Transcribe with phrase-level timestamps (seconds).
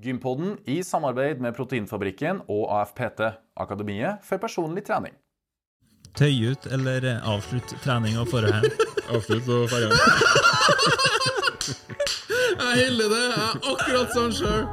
[0.00, 3.20] Gympodden i samarbeid med Proteinfabrikken og AFPT,
[3.60, 5.12] Akademiet for personlig trening.
[6.16, 8.66] Tøy ut eller eh, avslutt trening og forhånd.
[9.12, 9.94] Avslutt på forhånd.
[12.64, 13.26] jeg hyller det!
[13.28, 14.64] Jeg er akkurat sånn sjøl.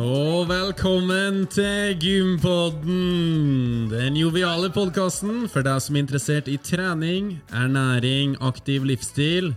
[0.00, 3.90] Og velkommen til Gympodden!
[3.90, 9.50] Den joviale podkasten for deg som er interessert i trening, ernæring, aktiv livsstil.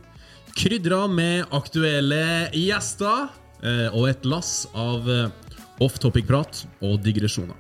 [0.57, 3.29] Krydra med aktuelle gjester
[3.63, 5.31] eh, og et lass av eh,
[5.79, 7.55] off-topic-prat og digresjoner.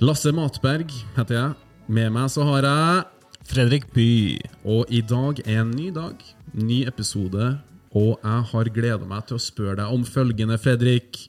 [0.00, 1.52] Lasse Matberg heter jeg.
[1.92, 3.04] Med meg så har jeg
[3.52, 4.40] Fredrik By.
[4.64, 6.16] Og i dag er en ny dag,
[6.56, 7.58] ny episode,
[7.96, 11.22] og jeg har gleda meg til å spørre deg om følgende, Fredrik.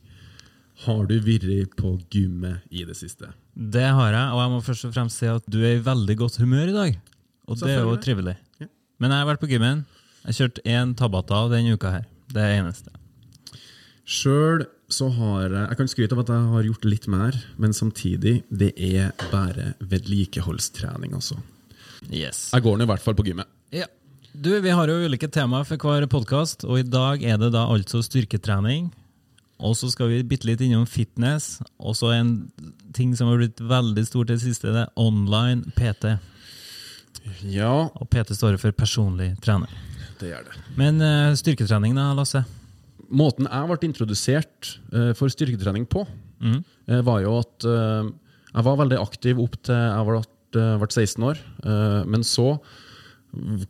[0.84, 3.31] Har du vært på gymmet i det siste?
[3.57, 6.17] Det har jeg, og jeg må først og fremst si at du er i veldig
[6.20, 6.99] godt humør i dag.
[7.48, 8.35] Og det er jo trivelig.
[8.62, 8.67] Ja.
[9.02, 9.85] Men jeg har vært på gymmen.
[10.21, 12.07] Jeg har kjørt én Tabata denne uka her.
[12.30, 12.91] Det er eneste.
[14.07, 17.74] Sjøl så har jeg Jeg kan skryte av at jeg har gjort litt mer, men
[17.76, 21.40] samtidig, det er bare vedlikeholdstrening, altså.
[22.12, 22.52] Yes.
[22.54, 23.49] Jeg går nå i hvert fall på gymmet.
[23.76, 23.87] Ja.
[24.38, 27.63] Du, Vi har jo ulike temaer for hver podkast, og i dag er det da
[27.74, 28.91] altså styrketrening.
[29.57, 32.30] Og så skal vi bitte litt innom fitness, og så en
[32.93, 36.20] ting som har blitt veldig stort i det siste, det er online PT.
[37.49, 39.74] Ja, Og PT står for personlig trener.
[40.21, 40.62] det gjør det.
[40.77, 42.46] Men uh, styrketrening da, Lasse?
[43.10, 46.05] Måten jeg ble introdusert uh, for styrketrening på,
[46.46, 46.62] mm.
[46.93, 51.41] uh, var jo at jeg var veldig aktiv opp til jeg ble, ble 16 år.
[52.05, 52.60] men så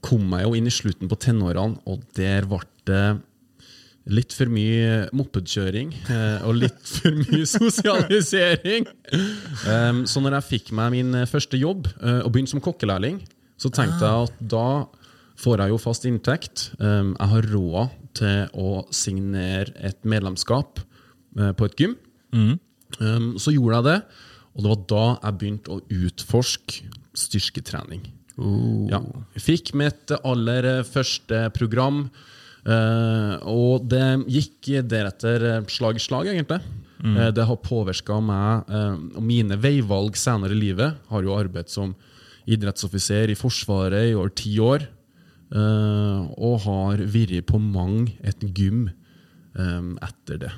[0.03, 3.03] kom jeg jo inn i slutten på tenårene, og der ble det
[4.13, 8.87] litt for mye mopedkjøring eh, og litt for mye sosialisering.
[10.07, 13.19] Så når jeg fikk meg min eh, første jobb eh, og begynte som kokkelærling,
[13.59, 14.67] så tenkte jeg at da
[15.37, 16.63] får jeg jo fast inntekt.
[16.81, 20.81] Jeg har råd til å signere et medlemskap
[21.33, 21.93] på et gym.
[22.33, 23.97] Um, så gjorde jeg det,
[24.53, 28.05] og det var da jeg begynte å utforske styrketrening.
[28.37, 28.99] Ja.
[29.33, 32.03] Jeg fikk mitt aller første program,
[32.67, 36.61] eh, og det gikk deretter slag i slag, egentlig.
[37.03, 41.01] Eh, det har påvirka meg eh, og mine veivalg senere i livet.
[41.09, 41.95] Har jo arbeidet som
[42.47, 44.87] idrettsoffiser i Forsvaret i over ti år.
[45.47, 48.89] og har vært på mang et gym
[49.55, 50.51] etter det.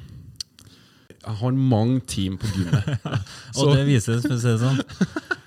[1.19, 2.87] Jeg har mange team på gymmet.
[3.59, 4.79] Og det vises, for å si det sånn.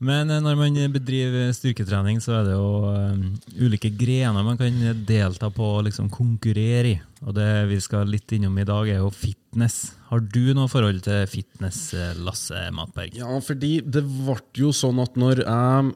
[0.00, 4.80] Men eh, når man bedriver styrketrening, så er det jo eh, ulike grener man kan
[5.06, 6.98] delta på og liksom konkurrere i.
[7.20, 9.92] Og det vi skal litt innom i dag, er jo fitness.
[10.08, 13.18] Har du noe forhold til fitness, eh, Lasse Matberg?
[13.20, 15.92] Ja, fordi det ble jo sånn at når jeg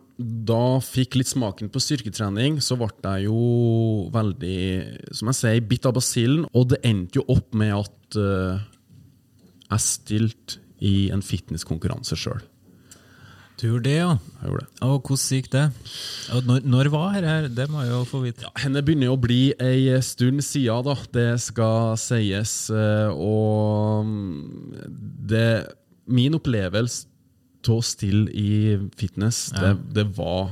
[0.53, 4.61] da fikk litt smaken på styrketrening, så ble jeg jo veldig,
[5.17, 6.45] som jeg sier, bitt av basillen.
[6.53, 8.65] Og det endte jo opp med at eh,
[9.71, 12.45] jeg stilte i en fitnesskonkurranse sjøl.
[13.63, 14.09] Gjorde det, ja.
[14.43, 14.83] Jeg gjorde det.
[14.85, 15.63] Og hvordan gikk det?
[16.49, 17.53] Når, når var dette?
[17.57, 18.51] Det må jeg jo få vite.
[18.61, 20.97] Henne begynner å bli ei stund siden, da.
[21.15, 22.57] Det skal sies.
[22.75, 24.85] eh, Og mm,
[25.31, 25.49] det
[26.05, 27.07] Min opplevelse
[27.65, 30.51] til å stille i fitness, det, det var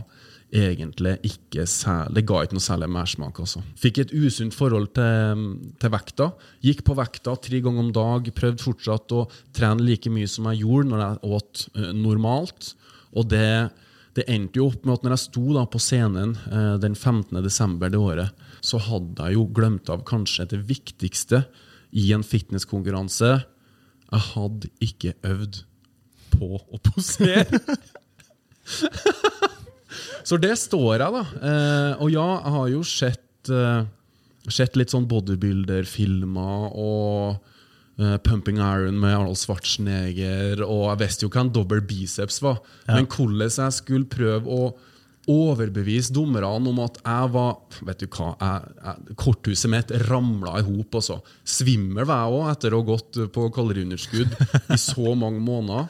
[0.53, 3.41] egentlig ikke særlig Det ga ikke noe særlig mersmak.
[3.41, 3.61] Altså.
[3.81, 5.43] Fikk et usunt forhold til,
[5.81, 6.31] til vekta.
[6.65, 8.33] Gikk på vekta tre ganger om dag.
[8.37, 9.27] Prøvde fortsatt å
[9.57, 12.73] trene like mye som jeg gjorde når jeg åt eh, normalt.
[13.19, 13.71] Og det,
[14.17, 17.41] det endte jo opp med at når jeg sto da på scenen eh, den 15.
[17.45, 21.45] desember det året, så hadde jeg jo glemt av kanskje det viktigste
[21.93, 23.35] i en fitnesskonkurranse.
[24.13, 25.63] Jeg hadde ikke øvd
[26.33, 27.61] på å posere.
[30.29, 31.25] så det står jeg, da.
[31.51, 33.83] Eh, og ja, jeg har jo sett, eh,
[34.49, 37.52] sett litt sånn bodybuilder-filmer og
[38.03, 42.63] eh, Pumping Iron med Arnold Schwarzenegger, og jeg visste jo hva en dobbel biceps var.
[42.91, 44.73] Men hvordan jeg skulle prøve å
[45.31, 50.65] overbevise dommerne om at jeg var Vet du hva, jeg, jeg, korthuset mitt ramla i
[50.67, 50.99] hop.
[51.47, 54.35] Svimmel var jeg òg etter å ha gått på kaloriunderskudd
[54.75, 55.87] i så mange måneder.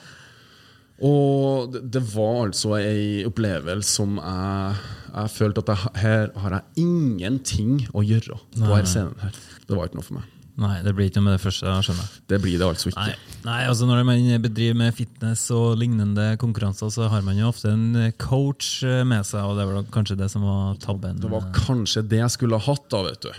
[1.02, 6.58] Og det, det var altså ei opplevelse som jeg, jeg følte at jeg, her har
[6.58, 9.18] jeg ingenting å gjøre på denne scenen.
[9.24, 9.42] her.
[9.66, 10.31] Det var ikke noe for meg.
[10.60, 12.08] Nei, det blir ikke noe med det første, jeg skjønner.
[12.28, 13.06] Det blir det altså ikke.
[13.06, 17.48] Nei, nei, altså når man bedriver med fitness og lignende konkurranser, så har man jo
[17.48, 21.16] ofte en coach med seg, og det var kanskje det som var tabben.
[21.22, 23.32] Det var kanskje det jeg skulle ha hatt, da, vet du.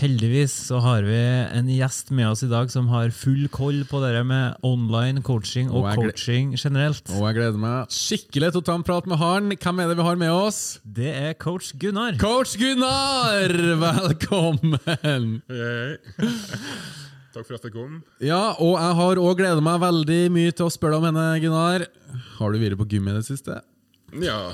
[0.00, 1.16] Heldigvis så har vi
[1.52, 5.68] en gjest med oss i dag som har full koll på det med online coaching
[5.68, 7.04] og Og coaching generelt.
[7.12, 9.52] Og jeg gleder meg skikkelig til å ta en prat med han.
[9.52, 10.80] Hvem er det vi har med oss?
[10.88, 12.16] Det er coach Gunnar.
[12.22, 13.52] Coach Gunnar!
[13.84, 15.42] Velkommen!
[17.36, 18.00] Takk for at jeg kom.
[18.24, 21.28] Ja, og jeg har òg gleda meg veldig mye til å spørre deg om henne,
[21.44, 21.90] Gunnar.
[22.40, 23.60] Har du vært på gym i det siste?
[24.16, 24.46] Ja,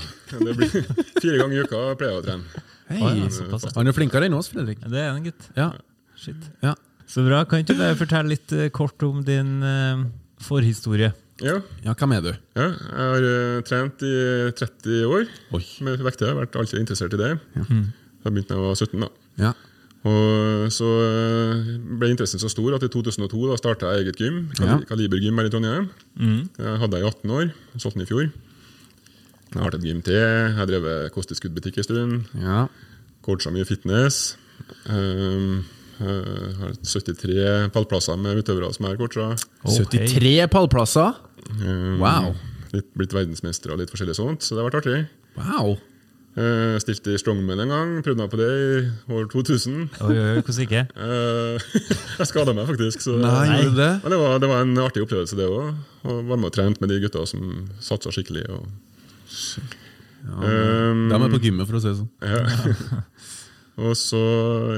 [0.43, 0.75] det blir
[1.23, 2.67] fire ganger i uka pleier jeg å trene.
[2.87, 3.01] Hei.
[3.03, 3.67] Oi, såpass.
[3.75, 4.83] Han er flinkere enn oss, Fredrik.
[4.87, 5.49] Det er en gutt.
[5.59, 5.73] Ja.
[6.17, 6.51] Shit.
[6.63, 6.77] ja.
[7.11, 7.43] Så bra.
[7.47, 10.07] Kan ikke du bare fortelle litt eh, kort om din uh,
[10.43, 11.13] forhistorie?
[11.45, 12.31] Ja, ja, hvem er du?
[12.57, 14.13] ja jeg har uh, trent i
[14.57, 15.27] 30 år
[15.59, 15.63] Oi.
[15.85, 16.31] med vekter.
[16.31, 17.33] Jeg har vært alltid interessert i det.
[17.59, 19.05] Jeg begynte da jeg var 17.
[19.05, 19.11] da.
[19.45, 19.53] Ja.
[20.07, 20.87] Og så
[21.99, 24.45] ble interessen så stor at i 2002 da starta jeg eget gym.
[24.63, 24.79] Ja.
[24.87, 25.89] Gym her i Trondheim.
[26.15, 27.49] Jeg hadde jeg i 18 år.
[27.75, 28.29] Solgte den i fjor.
[29.57, 30.19] Jeg har hatt et gym til.
[30.21, 32.29] Jeg har drevet kosteskuddbutikk en stund.
[32.43, 32.67] ja.
[33.27, 34.37] Coacha mye fitness.
[34.87, 35.65] Um,
[35.99, 39.25] jeg har 73 pallplasser med utøvere som jeg har coacha.
[39.65, 41.17] Oh, 73 pallplasser?
[41.59, 42.35] Um, Wow.
[42.75, 45.01] Litt, blitt verdensmester og litt forskjellig sånt, så det har vært artig.
[45.41, 45.75] Wow.
[46.37, 49.77] Uh, stilte i Strongman en gang, prøvde meg på det i år 2000.
[50.05, 50.83] Oi, oi, oi, hvordan ikke?
[50.93, 51.79] Uh,
[52.21, 53.01] jeg skada meg faktisk.
[53.07, 53.93] Så, Nei, det?
[54.05, 55.71] Men det var, det var en artig opplevelse, det òg.
[56.05, 58.45] Å være med og trent med de gutta som satsa skikkelig.
[58.53, 58.69] Og,
[60.27, 62.11] um, det er på gymmet, for å si det sånn.
[62.27, 63.03] Ja.
[63.77, 64.21] og så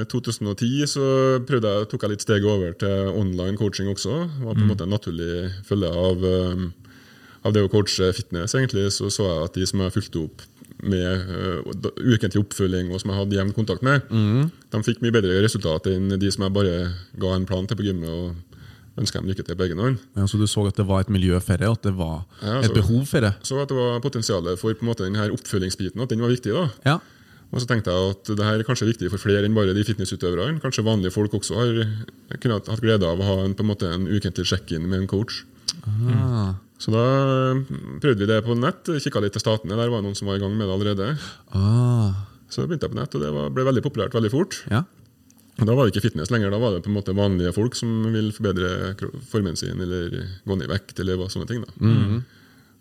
[0.01, 1.05] I 2010 så
[1.39, 4.25] jeg, tok jeg litt steget over til online coaching også.
[4.27, 6.69] Det var på en måte en naturlig følge av, um,
[7.47, 8.57] av det å coache fitness.
[8.59, 10.43] egentlig, Så så jeg at de som jeg fulgte opp
[10.83, 11.63] med uh,
[11.99, 14.03] ukentlig oppfølging, og som jeg hadde jevn kontakt med,
[14.71, 16.77] de fikk mye bedre resultat enn de som jeg bare
[17.19, 18.37] ga en plan til på gymmet og
[18.99, 19.99] ønska dem lykke til begge noen.
[20.17, 22.59] Ja, så du så at det var et miljø for det, at det var Ja,
[22.61, 23.35] et så- behov for det?
[23.43, 26.53] Så at det var potensialet for på en måte denne oppfølgingsbiten, at den var viktig.
[26.53, 26.69] da.
[26.85, 26.99] Ja.
[27.49, 29.85] Og så tenkte jeg at det her er kanskje viktig for flere enn bare de
[29.85, 30.61] fitnessutøverne.
[30.61, 33.89] Kanskje vanlige folk også har kunne hatt glede av å ha en, på en, måte,
[33.89, 35.45] en ukentlig sjekk-in med en coach.
[35.87, 36.53] Ah.
[36.79, 37.05] Så da
[37.57, 38.85] mm, prøvde vi det på nett.
[39.01, 39.75] Kikka litt til statene.
[39.81, 41.09] Der var det noen som var i gang med det allerede.
[41.57, 42.13] Ah.
[42.53, 44.61] Så begynte jeg på nett, og det var, ble veldig populært veldig fort.
[44.71, 44.85] Ja.
[45.59, 47.89] Da var det ikke fitness lenger, da var det på en måte vanlige folk som
[48.15, 48.93] vil forbedre
[49.27, 50.13] formen sin eller
[50.47, 51.65] gå ned i vekt eller sånne ting.
[51.67, 52.21] da.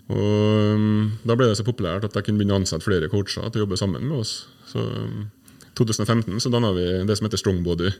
[0.07, 3.50] Og um, Da ble det så populært at jeg kunne begynne å ansette flere coacher
[3.50, 4.35] til å jobbe sammen med oss.
[4.69, 5.25] Så i
[5.77, 7.91] 2015 så danna vi det som heter Strongbody,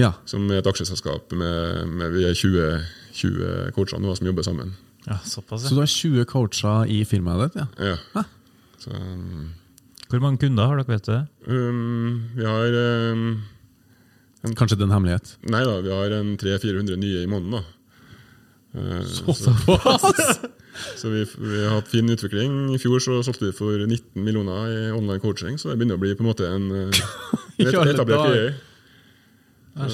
[0.00, 0.14] ja.
[0.26, 2.80] som er et aksjeselskap med, med vi er 20,
[3.20, 4.72] 20 coacher nå som jobber sammen.
[5.06, 7.62] Ja, såpass, Så du har 20 coacher i firmaet ditt?
[7.78, 7.94] ja?
[8.14, 8.24] Ja.
[8.80, 9.52] Så, um,
[10.08, 11.22] Hvor mange kunder har dere, vet du det?
[11.46, 12.78] um, vi har
[13.14, 13.42] um,
[14.56, 15.34] Kanskje det er en hemmelighet?
[15.52, 17.60] Nei da, vi har en 300-400 nye i måneden.
[17.60, 17.62] da.
[18.80, 19.02] Eh,
[20.96, 22.70] Så vi, vi har hatt fin utvikling.
[22.72, 26.00] I fjor så solgte vi for 19 millioner i online coaching, så det begynner å
[26.00, 27.00] bli på en måte en eh,
[27.66, 28.52] etablert greie.
[29.76, 29.90] Ah.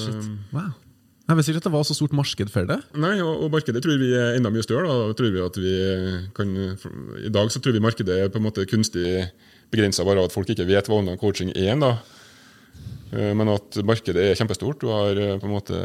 [0.53, 0.69] Wow.
[1.27, 2.77] Jeg visste ikke at det var så stort marked for det.
[2.95, 4.87] Nei, og, og markedet tror vi er enda mye større.
[4.87, 5.09] Da.
[5.09, 5.73] Da tror vi at vi
[6.37, 6.53] kan,
[7.19, 9.25] I dag så tror vi markedet er på en måte kunstig
[9.73, 11.73] begrensa bare av at folk ikke vet hva online coaching er.
[11.83, 11.97] Da.
[13.13, 14.79] Eh, Men at markedet er kjempestort.
[14.81, 15.77] Du har eh, på en måte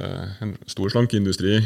[0.43, 1.61] en stor slankeindustri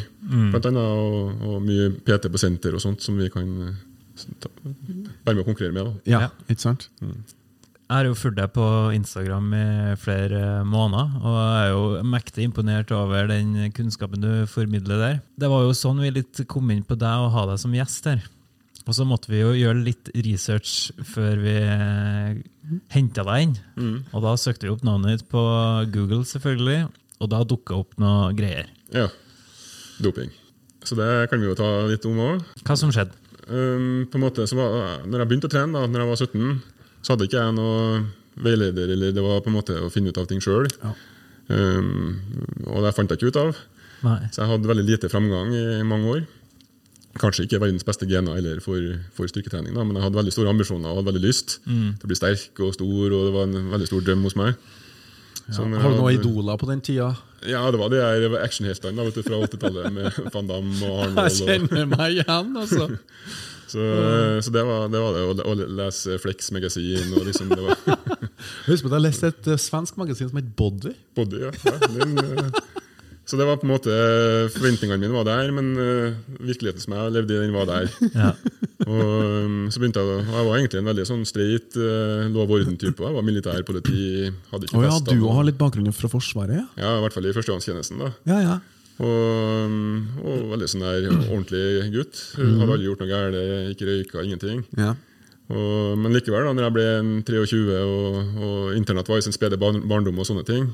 [0.53, 4.53] blant annet, og, og mye PT på senter og sånt som vi kan eh, ta-
[4.67, 5.85] være med å konkurrere med.
[5.88, 6.12] Da.
[6.12, 6.88] Ja, ikke sant?
[7.87, 8.64] Jeg har jo fulgt deg på
[8.97, 9.67] Instagram i
[10.03, 15.20] flere måneder, og jeg er jo mektig imponert over den kunnskapen du formidler der.
[15.38, 18.08] Det var jo sånn vi litt kom inn på deg og ha deg som gjest
[18.11, 18.25] her.
[18.87, 21.55] Og så måtte vi jo gjøre litt research før vi
[22.94, 23.56] henta deg inn.
[24.15, 25.43] Og da søkte vi opp navnet ditt på
[25.94, 26.87] Google, selvfølgelig,
[27.19, 28.69] og da dukka opp noe greier.
[28.94, 29.08] Ja.
[30.03, 30.31] Doping.
[30.87, 32.44] Så det kan vi jo ta litt om òg.
[32.63, 33.17] Hva som skjedde?
[33.46, 36.22] Um, på en måte så var, når jeg begynte å trene, da når jeg var
[36.22, 36.63] 17,
[37.03, 37.82] så hadde ikke jeg noe
[38.43, 40.67] veileder, eller det var på en måte å finne ut av ting sjøl.
[40.82, 40.94] Ja.
[41.46, 42.17] Um,
[42.67, 43.60] og det fant jeg ikke ut av.
[44.06, 44.19] Nei.
[44.34, 46.27] Så jeg hadde veldig lite framgang i mange år.
[47.20, 48.81] Kanskje ikke verdens beste gener eller for,
[49.17, 52.11] for styrketrening, da, men jeg hadde veldig store ambisjoner og hadde veldig lyst til å
[52.11, 54.56] bli sterk og stor, og det var en veldig stor drøm hos meg.
[55.46, 55.63] Ja.
[55.63, 57.15] Har du noen hadde- idoler på den tida?
[57.46, 61.20] Ja, det var de her actionheltene fra 80-tallet med Van Damme og Jeg Arnold.
[61.20, 62.89] Og, kjenner meg igjen, altså.
[63.73, 63.85] så
[64.43, 67.81] så det, var, det var det, å, lese Flex Magasin og liksom det var
[68.69, 70.93] Husk på at jeg leste et eh, svensk magasin som het Body.
[71.17, 71.51] Body, ja.
[71.67, 72.61] ja den, eh,
[73.27, 73.95] så det var på en måte
[74.55, 76.15] Forventningene mine var der, men eh,
[76.47, 77.91] virkeligheten som jeg levde i, den var der.
[78.17, 78.31] Ja.
[78.87, 83.03] Og um, så begynte Jeg og jeg var egentlig en veldig sånn streit uh, lov-og-orden-type.
[83.03, 86.61] Jeg var militær, politi hadde ikke Å ja, du har litt bakgrunn fra Forsvaret?
[86.61, 88.05] Ja, Ja, i hvert fall i førstegangstjenesten.
[88.05, 88.39] da ja.
[88.45, 88.56] ja.
[89.03, 91.65] Og, um, og veldig sånn der ordentlig
[91.97, 92.23] gutt.
[92.39, 94.63] Hadde aldri gjort noe galt, ikke røyka, ingenting.
[94.79, 94.95] ja.
[95.46, 96.86] Og, men likevel, da når jeg ble
[97.29, 100.67] 23 og, og internett var i sin spede barndom, og sånne ting,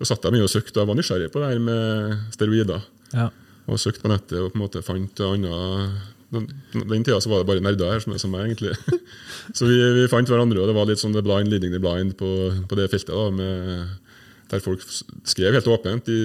[0.00, 0.80] så satt jeg mye og søkte.
[0.80, 2.88] og Jeg var nysgjerrig på det her med steroider.
[3.14, 3.30] Ja.
[3.70, 5.60] Og søkte på nettet og på en måte fant andre
[6.34, 8.74] den, den tida så var det bare nerder her, som er som meg, egentlig.
[9.56, 12.16] så vi, vi fant hverandre, og det var litt sånn the blind leading the blind
[12.18, 12.30] på,
[12.66, 13.14] på det feltet.
[13.14, 14.05] da, med
[14.50, 14.82] der folk
[15.26, 16.06] skrev helt åpent.
[16.06, 16.16] De,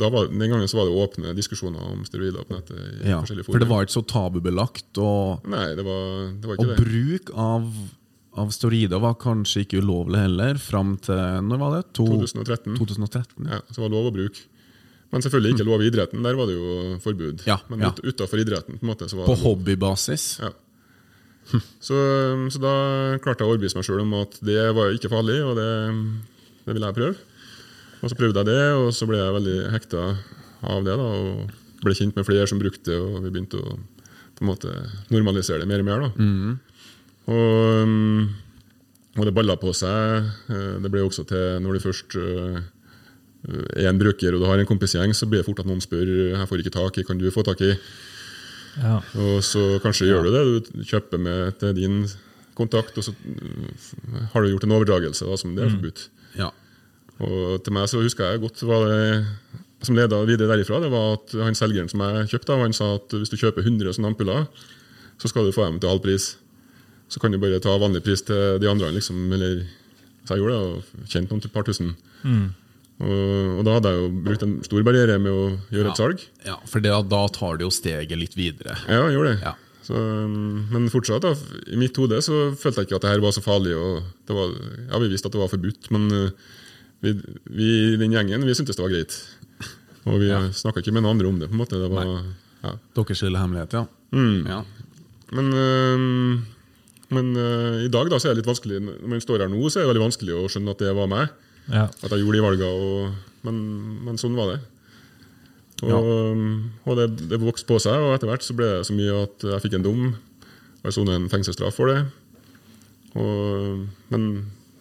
[0.00, 2.76] da var, den gangen så var det åpne diskusjoner om steroider på nettet.
[2.80, 4.90] i Ja, forskjellige for det var ikke så tabubelagt.
[4.98, 6.78] Og, Nei, det var, det var og det.
[6.82, 7.68] bruk av,
[8.42, 11.84] av steroider var kanskje ikke ulovlig heller, fram til når var det?
[12.00, 12.74] To, 2013.
[12.80, 13.52] 2013.
[13.52, 14.48] Ja, så var det lov å bruke.
[15.10, 16.26] Men selvfølgelig ikke lov i idretten.
[16.26, 17.40] Der var det jo forbud.
[17.46, 17.94] Ja, Men ja.
[18.02, 20.26] utafor idretten på en måte, så var På hobbybasis.
[20.42, 20.52] Ja.
[21.82, 21.96] Så,
[22.54, 22.72] så da
[23.22, 25.70] klarte jeg å overbevise meg sjøl om at det var ikke farlig, og det,
[26.66, 27.29] det ville jeg prøve.
[28.00, 30.04] Og så prøvde jeg det, og så ble jeg veldig hekta
[30.70, 30.96] av det.
[30.96, 33.78] da, Og ble kjent med flere som brukte det, og vi begynte å
[34.40, 34.70] på en måte
[35.12, 36.00] normalisere det mer og mer.
[36.06, 36.10] da.
[37.28, 38.28] Og, um,
[39.18, 40.30] og det balla på seg.
[40.48, 42.60] Eh, Det ble også til når du først eh,
[43.76, 46.08] er en bruker og du har en kompisgjeng, så blir det fort at noen spør
[46.38, 47.74] jeg får ikke tak i, kan du få tak i?
[48.80, 49.00] Ja.
[49.18, 50.72] Og så kanskje gjør du det.
[50.72, 52.00] Du kjøper med til din
[52.56, 56.08] kontakt, og så mm, har du gjort en overdragelse da, som det er forbudt.
[56.38, 56.50] Ja.
[57.20, 59.00] Og til meg så husker jeg godt hva det
[59.84, 63.14] som leda videre derifra, det var at han selgeren som jeg kjøpte han sa at
[63.16, 64.48] hvis du kjøper 100 sånne ampuller,
[65.20, 66.34] så skal du få dem til halv pris.
[67.10, 69.22] Så kan du bare ta vanlig pris til de andre, liksom.
[69.34, 69.62] Eller
[70.28, 70.66] så jeg gjorde det,
[71.00, 71.94] og tjente noen par tusen.
[73.00, 76.22] Og, og da hadde jeg jo brukt en stor barriere med å gjøre et salg.
[76.44, 78.76] ja, for det, da tar du jo steget litt videre.
[78.84, 79.48] Ja, jeg gjorde det.
[79.48, 79.56] Ja.
[79.80, 79.96] Så,
[80.70, 81.32] men fortsatt, da,
[81.72, 83.72] i mitt hode så følte jeg ikke at det her var så farlig.
[83.74, 84.52] Og det var,
[84.90, 86.50] ja, Vi visste at det var forbudt, men uh,
[87.04, 87.14] vi,
[87.48, 89.16] vi i den gjengen vi syntes det var greit.
[90.08, 90.40] Og vi ja.
[90.56, 91.48] snakka ikke med noen andre om det.
[91.50, 91.80] på en måte.
[91.80, 92.08] Det var,
[92.64, 92.72] ja.
[92.96, 93.84] Deres lille hemmelighet, ja.
[94.16, 94.46] Mm.
[94.48, 94.62] ja.
[95.36, 96.40] Men, øh,
[97.14, 99.60] men øh, i dag da, så er det litt vanskelig Når man står her nå,
[99.70, 101.34] så er det veldig vanskelig å skjønne at det var meg.
[101.70, 101.84] Ja.
[101.86, 102.70] At jeg gjorde de valgene.
[102.70, 103.60] Og, men,
[104.08, 104.60] men sånn var det.
[105.80, 106.00] Og, Ja.
[106.84, 109.46] og det, det vokste på seg, og etter hvert så ble det så mye at
[109.48, 110.02] jeg fikk en dom.
[110.80, 112.02] Og jeg sonet en fengselsstraff for det.
[113.16, 114.26] Og, men,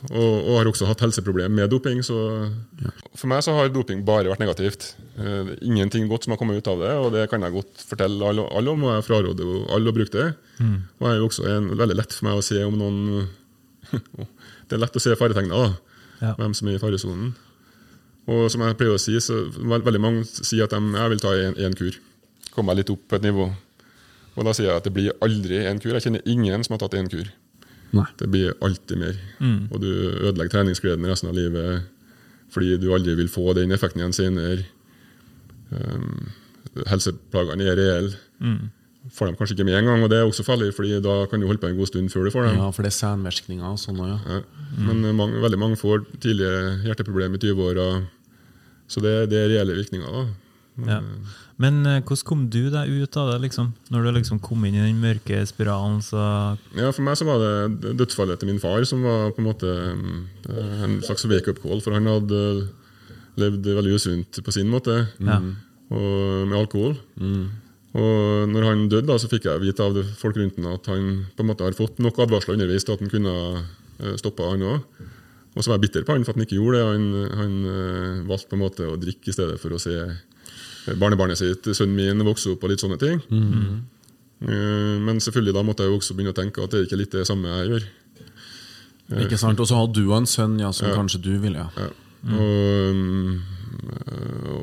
[0.07, 1.99] og, og har også hatt helseproblemer med doping.
[2.05, 2.15] Så
[3.11, 4.93] for meg så har doping bare vært negativt.
[5.19, 8.31] Uh, ingenting godt som har kommet ut av det, og det kan jeg godt fortelle
[8.31, 8.87] alle, alle om.
[8.87, 10.29] Og jeg fraråder jo alle å bruke det.
[10.97, 12.99] Og det er jo også en, veldig lett for meg å se om noen
[14.69, 16.01] Det er lett å se faretegner, da.
[16.19, 16.33] Ja.
[16.37, 17.31] Hvem som er i faresonen.
[18.29, 21.23] Og som jeg pleier å si, så veld, veldig mange sier at de, jeg vil
[21.23, 21.95] ta én kur.
[22.53, 23.47] Komme meg litt opp på et nivå.
[24.37, 25.95] Og da sier jeg at det blir aldri én kur.
[25.95, 27.31] Jeg kjenner ingen som har tatt én kur.
[27.95, 28.05] Nei.
[28.19, 29.21] Det blir alltid mer.
[29.71, 31.87] Og du ødelegger treningsgleden resten av livet
[32.49, 34.63] fordi du aldri vil få den effekten igjen senere.
[35.69, 36.31] Um,
[36.89, 38.15] helseplagene er reelle.
[39.13, 41.41] Får dem kanskje ikke med en gang, og det er også farlig, fordi da kan
[41.41, 42.59] du holde på en god stund før du får dem.
[42.59, 44.17] Ja, for det er senvirkninger og sånn ja.
[44.27, 44.41] Ja.
[44.75, 45.13] Men mm.
[45.15, 47.87] mange, veldig mange får tidlige hjerteproblemer i 20-åra.
[48.89, 50.09] Så det, det er reelle virkninger.
[50.09, 50.48] da.
[50.87, 50.99] Ja.
[51.59, 53.73] Men eh, hvordan kom du deg ut av det, liksom?
[53.91, 57.39] Når du liksom kom inn i den mørke spiralen, så Ja, For meg så var
[57.43, 61.81] det dødsfallet til min far som var på en måte eh, en slags wake-up call.
[61.81, 62.69] For han hadde
[63.39, 65.39] levd veldig usunt på sin måte, Ja.
[65.91, 66.97] og med alkohol.
[67.99, 71.05] Og når han døde, da, så fikk jeg vite av folk rundt ham at han
[71.35, 74.61] på en måte har fått nok advarsler underveis til at han kunne stoppe, stoppa, han
[74.61, 75.07] òg.
[75.57, 76.85] Og så var jeg bitter på han for at han ikke gjorde det.
[76.87, 77.07] Han,
[77.39, 79.95] han eh, valgte på en måte å drikke i stedet for å se
[80.99, 83.21] barnebarnet sitt, sønnen min, vokse opp og litt sånne ting.
[84.39, 87.01] Eh, men selvfølgelig da måtte jeg jo også begynne å tenke at det er ikke
[87.01, 87.87] litt det samme jeg gjør.
[89.25, 89.59] Ikke sant?
[89.59, 91.65] Og så hadde du en sønn ja, som kanskje du ville.
[91.65, 91.89] Ja.
[91.89, 91.89] Ja.
[92.35, 93.39] Og um,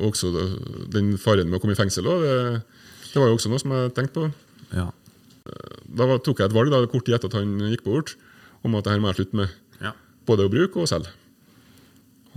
[0.07, 0.45] også det,
[0.93, 3.73] den faren med å komme i fengsel også, det, det var jo også noe som
[3.75, 4.29] jeg tenkte på.
[4.77, 4.87] Ja.
[5.97, 8.15] Da var, tok jeg et valg da, kort tid etter at han gikk bort,
[8.67, 9.53] om at det her må jeg slutte med.
[9.83, 9.93] Ja.
[10.27, 11.13] Både å bruke og selge.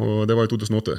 [0.00, 0.96] Og det var i 2008.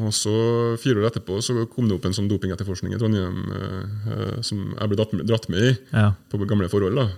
[0.00, 0.32] Og så
[0.80, 4.88] Fire år etterpå så kom det opp en sånn dopingetterforskning i Trondheim eh, som jeg
[4.88, 6.12] ble dratt med, dratt med i Ja.
[6.32, 6.96] på gamle forhold.
[6.96, 7.08] da.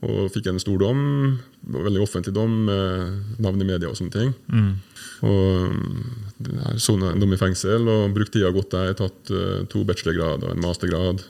[0.00, 1.00] Og fikk en stor dom,
[1.68, 4.30] veldig offentlig dom, med navn i media og sånne ting.
[5.20, 8.94] Og um, jeg sona en dom i fengsel og brukte tida godt der.
[8.96, 11.20] Tatt eh, to bachelorgrad og en mastergrad.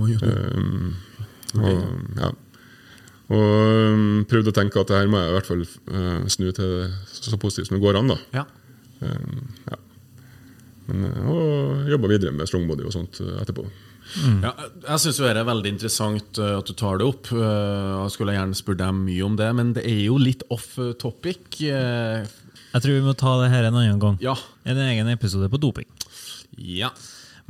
[0.00, 0.30] Oi, oi.
[0.56, 0.94] Um,
[1.60, 1.82] og,
[2.22, 2.30] ja.
[3.36, 6.48] og um, prøvde å tenke at det her må jeg i hvert fall eh, snu
[6.56, 8.14] til så positivt som det går an.
[8.14, 8.18] da.
[8.40, 8.46] Ja.
[9.04, 9.76] Um, ja.
[10.90, 13.64] Men, eh, og jobba videre med strongbody og sånt etterpå.
[13.64, 13.70] etterpå.
[14.42, 14.50] Ja,
[14.88, 17.28] jeg syns det er veldig interessant uh, at du tar det opp.
[17.30, 20.72] Uh, Jeg skulle gjerne spurt deg mye om det, men det er jo litt off
[20.98, 21.60] topic.
[21.62, 24.18] Jeg tror vi må ta det her en annen gang.
[24.24, 24.34] Ja.
[24.66, 25.86] En egen episode på doping.
[26.58, 26.90] ja.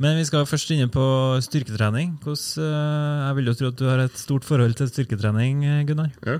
[0.01, 1.03] Men vi skal først inne på
[1.45, 2.15] styrketrening.
[2.23, 5.83] Hvordan, eh, jeg vil jo tro at du har et stort forhold til styrketrening, eh,
[5.85, 6.09] Gunnar?
[6.25, 6.39] Ja.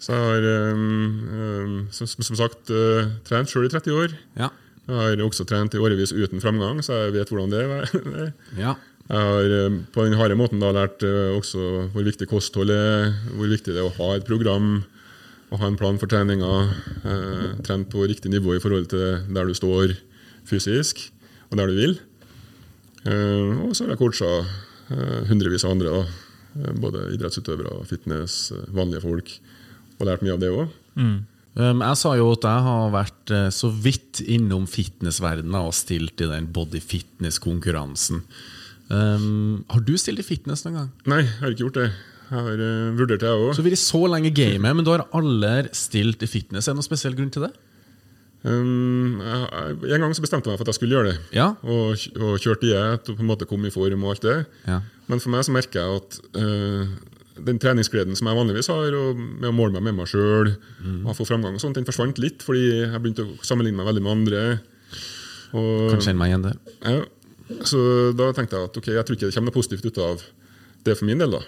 [0.00, 4.16] Så jeg har um, um, som, som sagt uh, trent sjøl i 30 år.
[4.40, 4.48] Ja.
[4.88, 8.32] Jeg har også trent i årevis uten framgang, så jeg vet hvordan det er.
[8.64, 8.74] ja.
[9.12, 13.12] Jeg har um, på den harde måten da lært uh, også hvor viktig kosthold er,
[13.36, 14.80] hvor viktig det er å ha et program,
[15.52, 16.52] å ha en plan for treninga.
[17.04, 19.92] eh, trent på riktig nivå i forhold til der du står
[20.48, 21.10] fysisk,
[21.50, 21.98] og der du vil.
[23.04, 26.30] Eh, og så har jeg coacha eh, hundrevis av andre, da.
[26.52, 29.30] Uh, både idrettsutøvere, fitness, vanlige folk.
[29.98, 30.72] Og lært mye av det òg.
[30.96, 31.22] Um,
[31.56, 36.30] jeg sa jo at jeg har vært eh, så vidt innom fitnessverdenen og stilt i
[36.30, 38.22] den body fitness-konkurransen.
[38.92, 40.88] Um, har du stilt i fitness noen gang?
[41.08, 41.90] Nei, jeg har ikke gjort det.
[42.32, 43.52] Jeg har uh, vurdert det, jeg òg.
[43.56, 46.66] Så vi er så lenge i gamet, men du har aldri stilt i fitness.
[46.66, 47.52] Er det noen spesiell grunn til det?
[48.42, 51.18] Um, jeg, en gang så bestemte jeg meg for at jeg skulle gjøre det.
[51.36, 51.52] Ja.
[51.62, 54.38] Og, og kjørte diett og på en måte kom i form og alt det.
[54.66, 54.80] Ja.
[55.08, 56.96] Men for meg så merker jeg at uh,
[57.38, 61.06] den treningsgleden som jeg vanligvis har, med å måle meg med meg sjøl, Mm.
[61.16, 64.12] få framgang, og sånt, den forsvant litt fordi jeg begynte å sammenligne meg veldig med
[64.12, 64.60] andre.
[65.54, 66.54] Og, Kan kjenne meg igjen det.
[66.84, 67.04] ja,
[67.68, 70.22] så da tenkte jeg at ok, jeg tror ikke det kommer noe positivt ut av
[70.84, 71.30] det for min del.
[71.30, 71.40] da.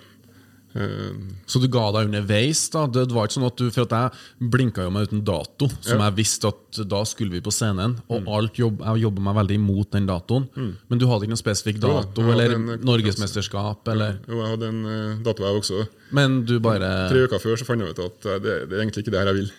[0.75, 1.15] Uh,
[1.47, 2.65] Så du ga deg underveis?
[2.73, 2.81] da?
[2.91, 6.01] Det var ikke sånn at du, For at jeg blinka jo meg uten dato som
[6.01, 6.09] Ja.
[6.11, 7.95] jeg visste at da skulle vi på scenen.
[8.11, 10.49] Og alt jobb, jeg jobba meg veldig imot den datoen.
[10.91, 13.87] Men du hadde ikke noen spesifikk dato jeg eller en, eh, norgesmesterskap?
[13.95, 14.19] eller...
[14.27, 15.87] jo, jeg hadde en uh, dato, jeg også.
[16.13, 18.83] Men du bare Tre uker før så fant jeg ut at eh, det, det er
[18.83, 19.51] egentlig ikke det her jeg vil.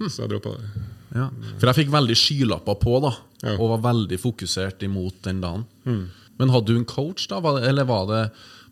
[0.00, 0.08] Hm.
[0.08, 0.84] Så jeg droppa det.
[1.14, 1.28] Ja.
[1.60, 3.12] For jeg fikk veldig skylapper på, da
[3.44, 3.58] Ja.
[3.60, 5.66] og var veldig fokusert imot den dagen.
[6.38, 7.38] Men hadde du en coach, da?
[7.60, 8.22] Eller var det,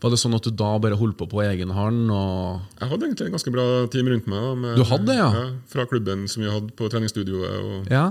[0.02, 2.10] var det sånn at du da bare holdt på på egen hånd?
[2.10, 4.42] Og Jeg hadde egentlig et ganske bra team rundt meg.
[4.42, 5.28] Da, med, Du hadde ja.
[5.36, 5.44] ja?
[5.70, 7.58] Fra klubben som vi hadde på treningsstudioet.
[7.62, 8.08] Og, ja.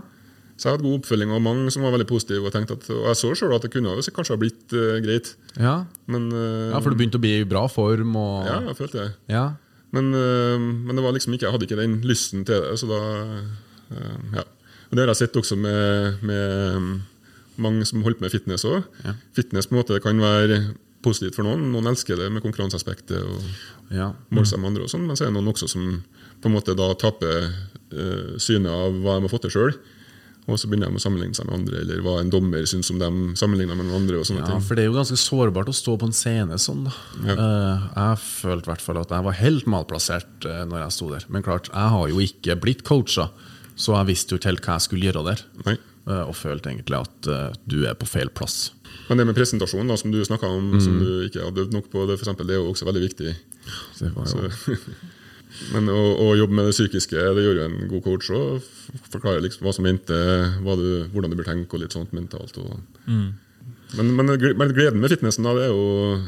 [0.55, 2.45] Så jeg hadde god oppfølging og mange som var veldig positive.
[2.47, 5.33] Og, at, og jeg så sjøl at det kunne så kanskje ha blitt uh, greit.
[5.57, 5.75] Ja.
[6.11, 8.15] Men, uh, ja, for du begynte å bli i bra form?
[8.15, 9.11] Og, ja, jeg følte det.
[9.35, 9.49] ja.
[9.91, 12.77] Men, uh, men det var liksom ikke, jeg hadde ikke den lysten til det.
[12.79, 13.01] Så da,
[14.37, 14.45] ja.
[14.87, 16.93] Og det har jeg sett også med, med mm,
[17.63, 18.87] mange som holder på med fitness òg.
[19.03, 19.17] Ja.
[19.35, 20.61] Fitness på en måte kan være
[21.05, 21.69] positivt for noen.
[21.73, 23.21] Noen elsker det med konkurranseaspektet.
[23.21, 24.11] og ja.
[24.31, 25.87] måle seg med andre og sånn, men så er det noen også som
[26.41, 29.75] på en måte da taper uh, synet av hva de har fått til sjøl.
[30.49, 32.97] Og så begynner de å sammenligne seg med andre, eller hva en dommer syns om
[32.97, 34.17] dem sammenlignet med andre.
[34.17, 34.63] og sånne Ja, ting.
[34.65, 36.87] for det er jo ganske sårbart å stå på en scene sånn.
[37.27, 37.35] Ja.
[37.35, 41.27] Eh, jeg følte i at jeg var helt malplassert uh, når jeg sto der.
[41.29, 43.29] Men klart, jeg har jo ikke blitt coacha,
[43.77, 45.45] så jeg visste jo ikke helt hva jeg skulle gjøre der.
[46.09, 48.71] Eh, og følte egentlig at eh, du er på feil plass.
[49.09, 50.99] Men det med presentasjonen da, som du snakka om, som Mm.
[51.03, 53.33] du ikke hadde øvd nok på, det, for eksempel, det er jo også veldig viktig.
[53.99, 54.49] Det var jo...
[54.51, 54.77] Så,
[55.73, 58.69] men å, å jobbe med det psykiske, det gjør jo en god coach òg.
[59.11, 60.15] Forklare liksom hva som mente,
[60.63, 62.55] hva du, hvordan du bør tenke og litt sånt mentalt.
[62.63, 62.79] Og.
[63.97, 66.21] Men, men, men gleden med fitnessen, da, det er jo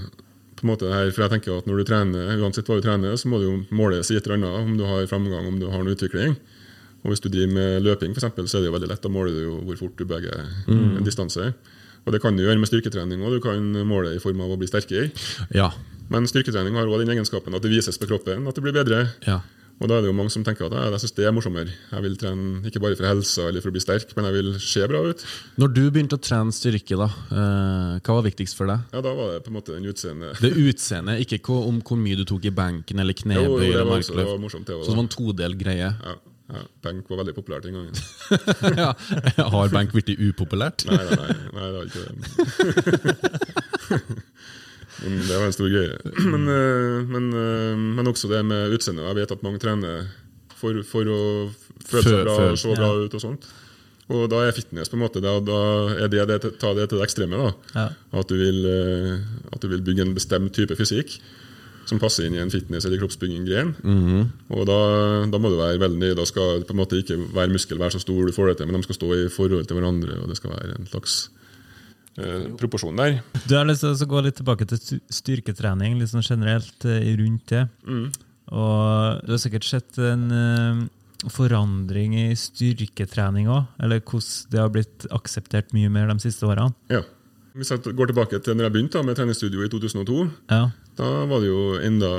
[0.60, 2.84] på en måte det her, for jeg tenker at når du trener, uansett hva du
[2.86, 5.58] trener, så må du jo måles i et eller annet, om du har framgang, om
[5.60, 6.36] du har en utvikling.
[7.04, 9.02] Og hvis du driver med løping, for eksempel, så er det jo veldig lett.
[9.04, 10.40] Da måler du jo hvor fort du beveger
[10.72, 11.50] en distanse.
[12.06, 14.60] Og det kan du gjøre med styrketrening, og du kan måle i form av å
[14.60, 15.10] bli sterkere.
[15.56, 15.72] Ja.
[16.12, 19.06] Men styrketrening har også den egenskapen at det vises på kroppen at det blir bedre.
[19.28, 19.42] ja.
[19.82, 21.72] Og da er det jo mange som tenker at jeg synes det er morsommere.
[21.92, 24.52] Jeg vil trene ikke bare for helsa eller for å bli sterk, men jeg vil
[24.62, 25.24] se bra ut.
[25.60, 28.86] Når du begynte å trene styrke, da, eh, hva var viktigst for deg?
[28.94, 30.40] Ja, Da var det på en måte den utseendet.
[30.40, 33.74] Det utseendet, ikke om hvor mye du tok i benken eller Jo, knebøy jo, det
[33.74, 34.66] eller var også var morsomt.
[34.70, 35.90] Det Så det var, var en todel greie.
[35.90, 36.16] ja,
[36.54, 37.96] ja, benk var veldig populært den gangen.
[38.84, 38.92] ja.
[39.54, 40.86] Har benk blitt upopulært?
[40.90, 42.14] Nei, nei, nei, nei det var ikke det.
[45.04, 45.98] Men det var en stor greie.
[46.22, 49.06] Men, eh, men, eh, men også det med utseendet.
[49.10, 50.06] Jeg vet at mange trener
[50.60, 51.20] for, for å
[51.84, 53.50] føle seg bra, og se bra ut og sånt.
[54.14, 55.60] Og da er fitness på en måte da, da
[55.96, 57.40] er det, det ta det til det ekstreme.
[57.40, 57.52] da.
[57.74, 57.88] Ja.
[58.22, 61.18] At, du vil, eh, at du vil bygge en bestemt type fysikk
[61.90, 63.74] som passer inn i en fitness- eller kroppsbygging-gren.
[64.54, 64.78] Og da,
[65.30, 66.16] da må du være veldig nøye.
[66.18, 68.70] Da skal på en måte ikke hver muskel være så stor du får det til,
[68.72, 71.18] men de skal stå i forhold til hverandre, og det skal være en slags
[72.18, 73.20] eh, proporsjon der.
[73.48, 77.48] Du har lyst til å gå litt tilbake til styrketrening, litt sånn generelt eh, rundt
[77.52, 77.66] det.
[78.54, 80.84] Og du har sikkert sett en eh,
[81.32, 86.74] forandring i styrketrening òg, eller hvordan det har blitt akseptert mye mer de siste årene.
[86.92, 87.04] Ja.
[87.54, 90.64] Hvis jeg går tilbake til når jeg begynte med treningsstudio i 2002, Ja.
[90.98, 92.10] Da var det jo enda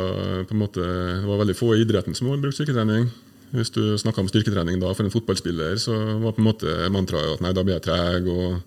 [0.48, 3.06] på en måte, Det var veldig få i idretten som brukte brukt styrketrening.
[3.54, 7.36] Hvis du snakka om styrketrening da for en fotballspiller, så var på en måte mantraet
[7.36, 8.26] at nei, da blir jeg treg.
[8.26, 8.58] og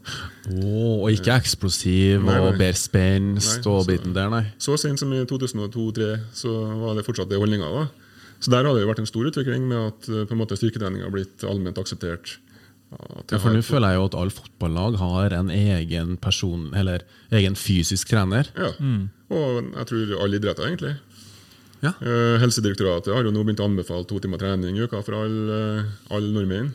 [0.47, 2.45] Åh, og ikke eksplosiv Nei, nei.
[2.47, 4.45] og bedre spenst og biten der, nei.
[4.63, 6.07] Så sent som i 2002-2003
[6.39, 6.53] så
[6.85, 7.89] var det fortsatt det holdninga.
[8.39, 10.55] Så der har det jo vært en stor utvikling med at eh, på en måte
[10.55, 12.37] styrketrening har blitt allment akseptert
[12.87, 17.03] Ja, for nå føler jeg jo at alle fotballag har en egen person, eller
[17.35, 18.47] egen fysisk trener.
[18.55, 18.71] Ja.
[19.27, 20.95] Og jeg tror alle idretter, egentlig.
[21.83, 21.91] Ja.
[22.01, 25.59] Eh, Helsedirektoratet har jo nå begynt å anbefale to timer trening i uka for alle
[26.13, 26.71] all nordmenn.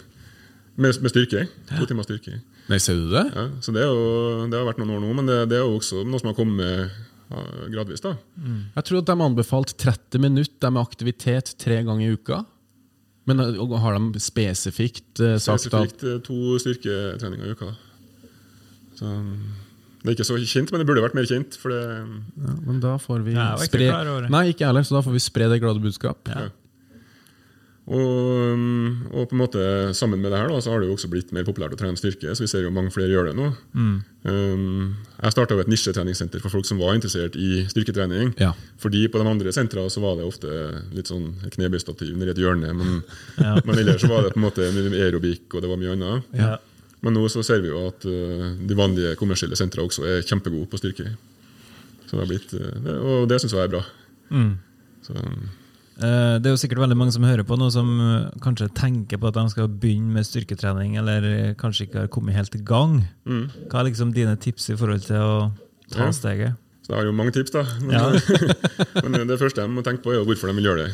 [0.76, 1.46] Med, med styrke.
[1.72, 2.38] To timer styrke.
[2.70, 3.24] Nei, ser du det?
[3.34, 5.66] Ja, så det, er jo, det har vært noen år nå, men det, det er
[5.66, 6.92] jo også noe som har kommet
[7.32, 7.42] ja,
[7.74, 8.04] gradvis.
[8.04, 8.14] da.
[8.76, 12.42] Jeg tror at de har anbefalt 30 minutter med aktivitet tre ganger i uka.
[13.30, 17.70] Men eh, har de spesifikt uh, sagt at Spesifikt eh, to styrketreninger i uka.
[18.98, 19.10] Så
[20.02, 21.54] Det er ikke så kjent, men det burde vært mer kjent.
[21.60, 21.82] for det...
[22.42, 23.92] ja, Men da får vi Nei, spre.
[24.32, 26.26] Nei, ikke heller, så da får vi spre det glade budskap.
[26.26, 26.48] Ja.
[27.92, 29.62] Og, um, og på en måte
[29.96, 31.98] sammen med det her da, så har det jo også blitt mer populært å trene
[32.00, 32.32] styrke.
[32.32, 33.50] så vi ser jo mange flere gjør det nå.
[33.76, 38.32] Um, jeg starta et nisjetreningssenter for folk som var interessert i styrketrening.
[38.40, 38.54] Ja.
[38.80, 40.48] Fordi på de andre sentra så var det ofte
[40.96, 42.72] litt sånn knebøystativ nedi et hjørne.
[42.78, 43.02] Men,
[43.42, 43.56] Ja.
[43.64, 46.32] men ellers så var det på en måte mye aerobikk og det var mye annet.
[46.38, 46.54] Ja.
[47.02, 50.70] Men nå så ser vi jo at uh, de vanlige kommersielle sentra også er kjempegode
[50.70, 51.12] på styrke.
[52.06, 53.82] Så det har blitt, uh, det, og det syns jeg er bra.
[54.30, 54.52] Mm.
[55.02, 55.50] Så, um,
[56.02, 59.28] Det er jo sikkert veldig mange som hører på nå, som eh, kanskje tenker på
[59.30, 62.98] at de skal begynne med styrketrening, eller eh, kanskje ikke har kommet helt i gang.
[63.28, 63.44] mm.
[63.70, 65.52] Hva er liksom dine tips i forhold til å
[65.92, 66.10] ta Ja.
[66.12, 66.58] steget?
[66.82, 67.62] Så jeg har jo mange tips, da.
[67.86, 69.08] Men, Ja.
[69.08, 70.92] men det første de må tenke på, er hvorfor de vil gjøre det.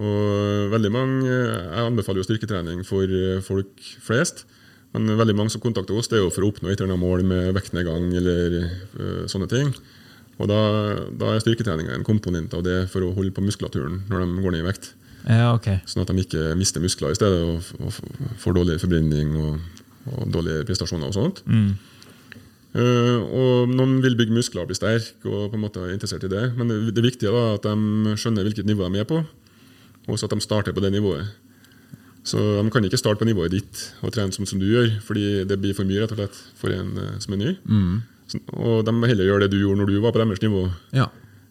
[0.00, 4.46] Og veldig mange, Jeg anbefaler jo styrketrening for eh, folk flest.
[4.94, 7.04] Men veldig mange som kontakter oss, det er jo for å oppnå et eller annet
[7.04, 9.74] mål med vektnedgang eller eh, sånne ting.
[10.40, 10.60] Og da,
[11.20, 14.56] da er styrketrening en komponent av det for å holde på muskulaturen når de går
[14.56, 14.94] ned i vekt.
[15.28, 15.82] Ja, okay.
[15.88, 19.82] Sånn at de ikke mister muskler i stedet og, og får dårlig forbrenning og,
[20.14, 21.42] og dårlige prestasjoner og sånt.
[21.44, 21.74] Mm.
[22.70, 26.24] Uh, og noen vil bygge muskler og bli sterk og på en måte er interessert
[26.24, 26.46] i det.
[26.56, 29.20] Men det, det viktige er at de skjønner hvilket nivå de er på,
[30.06, 31.28] og så at de starter på det nivået.
[32.24, 35.42] Så de kan ikke starte på nivået ditt og trene som, som du gjør, fordi
[35.48, 37.52] det blir for mye rett og slett for en uh, som er ny.
[37.74, 38.00] Så,
[38.36, 40.66] og de må heller gjøre det du gjorde når du var på deres nivå.
[40.96, 41.08] Ja.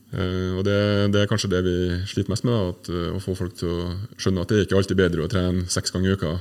[0.10, 0.78] Uh, og det,
[1.14, 1.74] det er kanskje det vi
[2.10, 4.66] sliter mest med, da, at, uh, å få folk til å skjønne at det er
[4.66, 6.38] ikke alltid bedre å trene seks ganger i uka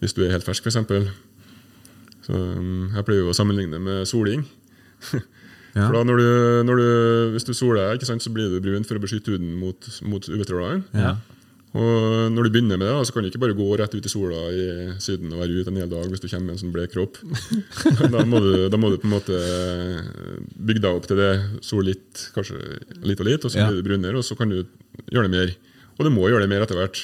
[0.00, 0.78] hvis du er helt fersk, f.eks.
[2.24, 4.46] Så um, Jeg pleier jo å sammenligne med soling.
[5.70, 5.84] Ja.
[5.86, 6.30] For da når du,
[6.66, 6.86] når du,
[7.30, 10.24] Hvis du soler ikke sant, så blir du brun for å beskytte huden mot, mot
[10.26, 10.82] UV-strålene.
[10.98, 11.12] Ja.
[11.70, 14.06] Og når du begynner med det, da, så kan du ikke bare gå rett ut
[14.06, 14.64] i sola i
[14.98, 17.20] Syden og være ute en hel dag hvis du kommer med en sånn blek kropp.
[18.14, 19.38] da, må du, da må du på en måte
[20.58, 21.30] bygge deg opp til det.
[21.64, 22.58] Sol litt, kanskje
[23.06, 23.68] litt og litt, og så Ja.
[23.70, 24.64] blir du brunere, og så kan du
[25.12, 25.54] gjøre det mer.
[26.00, 27.02] Og du må gjøre det mer etter hvert.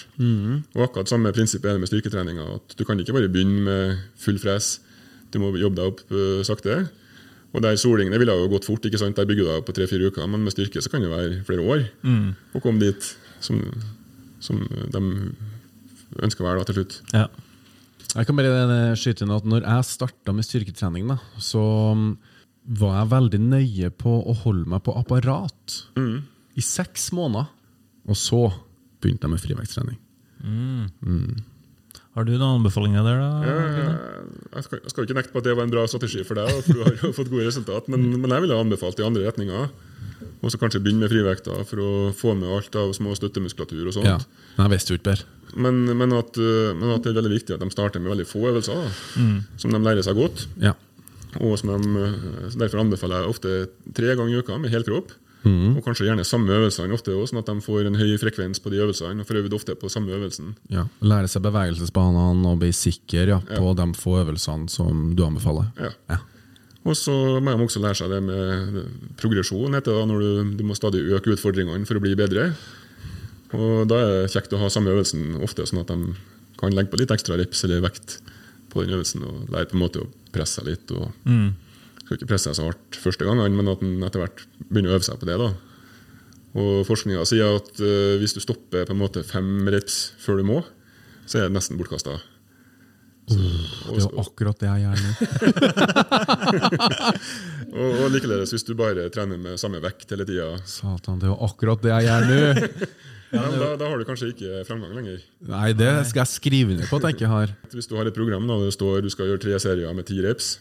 [0.75, 2.47] Og akkurat samme prinsipp er det med styrketreninga.
[2.57, 4.81] at Du kan ikke bare begynne med full fres.
[5.31, 6.89] Du må jobbe deg opp uh, sakte.
[7.53, 8.83] Og der Solingene ville jo gått fort.
[8.89, 9.15] ikke sant?
[9.17, 10.27] Der bygger du deg opp på tre-fire uker.
[10.27, 11.85] Men med styrke så kan det være flere år
[12.57, 13.05] å komme dit
[13.41, 13.61] som,
[14.43, 15.03] som de
[16.23, 17.01] ønsker å være da, til slutt.
[17.15, 17.27] Ja.
[18.17, 21.63] Jeg kan bare eh, skyte inn at når jeg starta med styrketrening, da, så
[21.97, 22.07] mm,
[22.81, 25.81] var jeg veldig nøye på å holde meg på apparat
[26.57, 27.51] i seks måneder.
[28.07, 28.41] Og så
[29.03, 29.99] begynte jeg med frivektstrening.
[32.17, 33.55] Har du noen anbefalinger der, da?
[34.57, 36.49] Jeg skal, jeg skal ikke nekte på at det var en bra strategi for deg,
[36.65, 39.69] for du har jo fått gode resultat, men, men jeg ville anbefalt i andre retninger.
[40.41, 43.97] Og så kanskje begynne med frivekta for å få med alt av små støttemuskulatur og
[43.99, 44.09] sånt.
[44.09, 44.17] Ja.
[44.57, 45.17] Men jeg visste jo ikke.
[45.61, 48.27] Men, men, at, øh, men at det er veldig viktig at de starter med veldig
[48.29, 49.27] få øvelser, da,
[49.61, 50.47] som de lærer seg godt.
[50.63, 50.73] Ja.
[51.37, 53.57] Og som de, øh, Derfor anbefaler jeg ofte
[53.97, 54.87] tre ganger i uka med hel
[55.47, 55.79] kropp.
[55.79, 58.71] Og kanskje gjerne samme øvelsene ofte også, sånn at de får en høy frekvens på
[58.73, 59.21] de øvelsene.
[59.21, 60.55] og får øvd ofte på samme øvelsen.
[60.71, 60.87] ja.
[61.01, 65.71] Lære seg bevegelsesbanene og bli sikker ja, på de få øvelsene som du anbefaler.
[65.79, 65.93] Ja.
[66.11, 66.19] Ja.
[66.87, 68.85] Og så må de også lære seg det med
[69.19, 72.53] progresjon, heter det da, når du, du må stadig øke utfordringene for å bli bedre.
[73.57, 76.15] Og Da er det kjekt å ha samme øvelsen ofte, sånn at de
[76.61, 78.21] kan legge på litt ekstra reps eller vekt
[78.71, 80.91] på den øvelsen og lære på en måte å presse seg litt.
[80.95, 81.11] og
[82.07, 84.99] Skal ikke presse seg så hardt første gangen, men at en etter hvert begynner å
[85.01, 85.41] øve seg på det.
[85.43, 85.51] da.
[86.57, 90.47] Og Forskninga sier at uh, hvis du stopper på en måte fem reps før du
[90.47, 90.63] må,
[91.27, 92.15] så er det nesten bortkasta.
[93.27, 95.11] Det er akkurat det jeg gjør nå.
[97.77, 100.47] Og, og likeledes hvis du bare trener med samme vekt hele tida.
[100.71, 102.39] Satan, det er akkurat det jeg gjør nå!
[103.35, 105.17] Ja, men da, da har du kanskje ikke framgang lenger.
[105.51, 107.51] Nei, det skal jeg skrive ned på at jeg ikke har.
[107.73, 110.21] Hvis du har et program da det står du skal gjøre tre serier med ti
[110.23, 110.53] reps,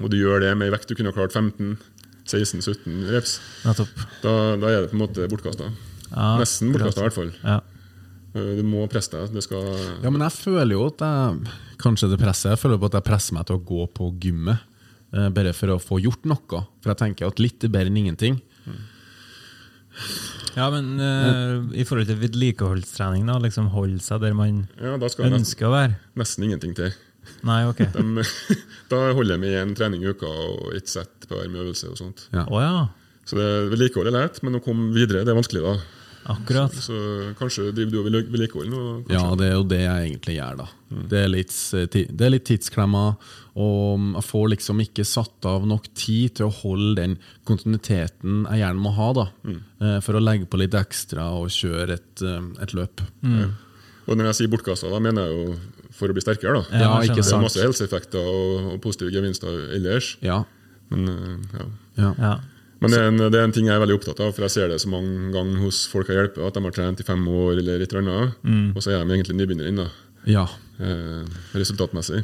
[0.00, 4.66] og du gjør det med ei vekt du kunne ha klart 15-16-17 reps, da, da
[4.72, 5.68] er det på en måte bortkasta.
[6.14, 7.32] Ja, Nesten bortkasta, i hvert fall.
[7.44, 7.60] Ja.
[8.34, 9.32] Eh, Du må presse deg.
[9.34, 9.62] Det skal
[10.02, 13.04] Ja, men jeg føler jo at jeg Kanskje det presser Jeg føler på at jeg
[13.06, 14.58] presser meg til å gå på gymmet.
[15.12, 16.64] eh, Bare for å få gjort noe.
[16.82, 18.40] For jeg tenker at litt er bedre enn ingenting.
[20.56, 25.08] Ja, men eh, i forhold til vedlikeholdstrening, da, liksom holde seg der man Ja, Da
[25.10, 25.96] skal det nesten, ønsker å være?
[26.18, 26.92] nesten ingenting til.
[27.46, 27.82] Nei, ok.
[27.94, 28.26] De,
[28.92, 31.90] da holder jeg med én trening i uka og ett sett på hver med øvelse.
[31.92, 32.28] og sånt.
[32.34, 32.46] Ja.
[32.48, 32.86] Oh, ja.
[33.24, 35.64] Så det vedlikehold er lett, men å komme videre det er vanskelig.
[35.64, 35.76] da.
[36.24, 36.72] Akkurat.
[36.72, 36.94] Så
[37.36, 38.82] kanskje driver du og vedlikeholder vedlikehold nå?
[39.12, 40.68] Ja, det er jo det jeg egentlig gjør, da.
[41.10, 43.04] Det, er litt, eh, det er litt tidsklemma,
[43.60, 48.62] og jeg får liksom ikke satt av nok tid til å holde den kontinuiteten jeg
[48.62, 49.26] gjerne må ha, da.
[49.44, 49.60] Mm.
[50.06, 53.04] For å legge på litt ekstra og kjøre et, eh, et løp.
[54.04, 55.58] Og når jeg sier bortkasta, da mener jeg jo
[55.94, 56.60] for å bli sterkere.
[56.62, 56.80] da.
[56.82, 57.30] Ja, ikke sant.
[57.30, 60.14] Det er masse helseeffekter og, og positive gevinster ellers.
[60.24, 60.42] Ja.
[60.90, 61.68] Men, eh, ja.
[62.02, 62.10] ja.
[62.18, 62.34] Ja.
[62.82, 64.52] Men det er, en, det er en ting jeg er veldig opptatt av, for jeg
[64.52, 67.22] ser det så mange ganger hos folk jeg hjelper, at de har trent i fem
[67.32, 68.34] år eller et eller annet,
[68.76, 69.86] og så er de egentlig nybegynnere inn, da,
[70.28, 70.42] ja.
[70.84, 71.22] eh,
[71.56, 72.20] resultatmessig.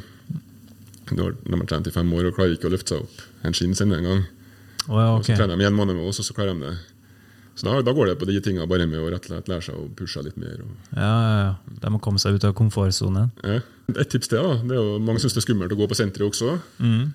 [1.11, 3.57] Når de har trent i fem år og klarer ikke å løfte seg opp en
[3.57, 4.21] skinn sin en gang.
[4.85, 6.75] Å ja, Og så trener de en måned med oss, og så klarer de det.
[7.55, 9.65] Så da, da går det på de tinga bare med å rett og slett lære
[9.65, 10.61] seg å pushe litt mer.
[10.63, 11.77] Og, Ja, ja, ja.
[11.83, 13.31] De må komme seg ut av komfortsonen.
[13.43, 13.59] ja.
[13.91, 14.53] Et tips til, da.
[14.63, 16.53] Det er jo, mange syns det er skummelt å gå på senteret også.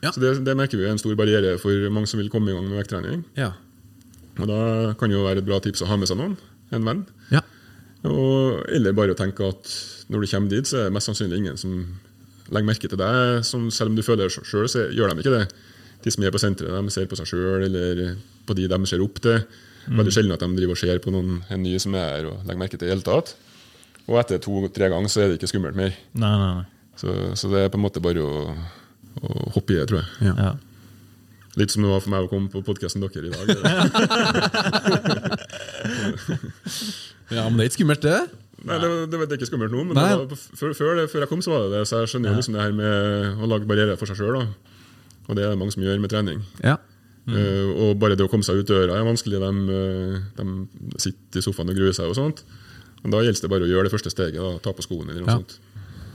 [0.04, 0.10] Ja.
[0.12, 2.56] Så det, det merker vi er en stor barriere for mange som vil komme i
[2.56, 3.22] gang med vekttrening.
[3.38, 3.54] Ja.
[4.36, 4.58] Og da
[5.00, 6.34] kan det jo være et bra tips å ha med seg noen.
[6.76, 7.06] En venn.
[7.32, 7.40] ja.
[8.06, 9.70] Og, eller bare å tenke at
[10.12, 11.72] når du kommer dit, så er det mest sannsynlig ingen som
[12.52, 13.40] legger merke til deg.
[13.48, 15.46] Som, selv om du føler det sjøl, så gjør de ikke det.
[16.04, 18.04] De som er på senteret, de ser på seg sjøl eller
[18.46, 19.40] på de de ser opp til.
[19.86, 22.36] Veldig sjelden at de driver og ser på noen en ny som er her og
[22.46, 23.28] legger merke til i det hele tatt.
[24.06, 25.92] Og etter to-tre ganger så er det ikke skummelt mer.
[26.14, 26.66] Nei, nei, nei.
[26.96, 28.24] Så, så det er på en måte bare å,
[29.20, 29.22] å
[29.56, 30.08] hoppe i det, tror jeg.
[30.30, 30.50] Ja.
[31.56, 33.46] Litt som det var for meg å komme på podkasten dere i dag.
[37.36, 38.20] ja, men det er ikke skummelt, det.
[38.66, 41.30] Nei, det, det, det er ikke skummelt nå, men det var, før, før, før jeg
[41.30, 41.82] kom, så var det det.
[41.88, 42.92] Så jeg skjønner jo liksom det her med
[43.40, 44.36] å lage barrierer for seg sjøl.
[45.26, 46.38] Og det er det mange som gjør med trening.
[46.64, 46.76] Ja.
[47.26, 49.40] Eh, og bare det å komme seg ut døra er vanskelig.
[49.42, 52.44] De, eh, de sitter i sofaen og gruer seg og sånt.
[53.02, 54.38] Men Da gjelder det bare å gjøre det første steget.
[54.38, 55.38] Da, ta på skoene eller noe Ja.
[55.40, 55.58] sånt.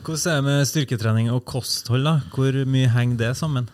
[0.04, 2.04] Hvordan er det med styrketrening og kosthold?
[2.04, 2.22] da?
[2.34, 3.68] Hvor mye henger det sammen?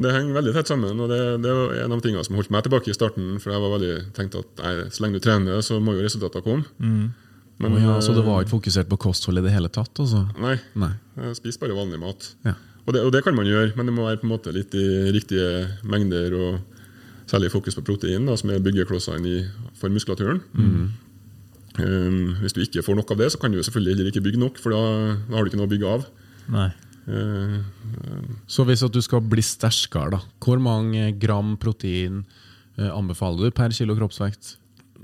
[0.00, 2.62] Det henger veldig tett sammen, og det, det var en av tingene som holdt meg
[2.64, 3.34] tilbake i starten.
[3.42, 6.44] For jeg var veldig tenkt at nei, så lenge du trener, så må jo resultatene
[6.46, 6.64] komme.
[7.60, 9.92] Men, oh, ja, så det eh, var ikke fokusert på kosthold i det hele tatt?
[10.00, 10.22] Altså.
[10.40, 10.54] Nei.
[10.80, 10.92] Nei.
[11.20, 12.30] Jeg spiser bare vanlig mat.
[12.46, 12.54] Ja.
[12.86, 14.74] Og det, og det kan man gjøre, men det må være på en måte litt
[14.74, 16.34] i riktige mengder.
[16.34, 16.60] og
[17.30, 19.44] Særlig fokus på protein, da, som er byggeklossene i,
[19.78, 20.40] for muskulaturen.
[21.78, 24.40] Um, hvis du ikke får nok av det, så kan du selvfølgelig heller ikke bygge
[24.42, 24.80] nok, for da,
[25.28, 26.08] da har du ikke noe å bygge av.
[26.50, 26.70] Nei.
[27.06, 27.60] Uh,
[28.50, 32.24] Så hvis at du skal bli sterkere, da, hvor mange gram protein
[32.80, 34.56] uh, anbefaler du per kilo kroppsvekt?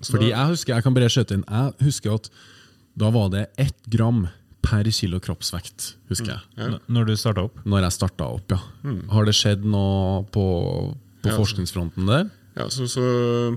[0.02, 2.26] Fordi jeg husker, jeg kan bare skjøte inn, jeg husker at
[2.98, 4.26] da var det ett gram
[4.66, 6.42] per kilo kroppsvekt, husker jeg.
[6.58, 6.78] ja.
[6.90, 7.60] Når du starta opp?
[7.64, 8.58] Når jeg starta opp, ja.
[9.14, 10.46] Har det skjedd noe på,
[11.22, 11.36] på Ja.
[11.38, 12.28] forskningsfronten der?
[12.56, 13.02] ja, så, så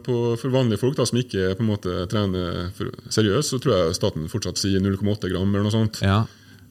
[0.03, 2.67] på, For vanlige folk da, som ikke på en måte trener
[3.09, 5.47] seriøst, så tror jeg staten fortsatt sier 0,8 gram.
[5.55, 6.01] eller noe sånt.
[6.03, 6.25] Ja.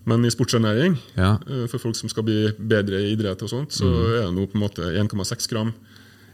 [0.09, 1.39] Men i sportsernæring, Ja.
[1.49, 4.47] eh, for folk som skal bli bedre i idrett, og sånt, så er det nå
[4.49, 5.73] på en måte 1,6 gram.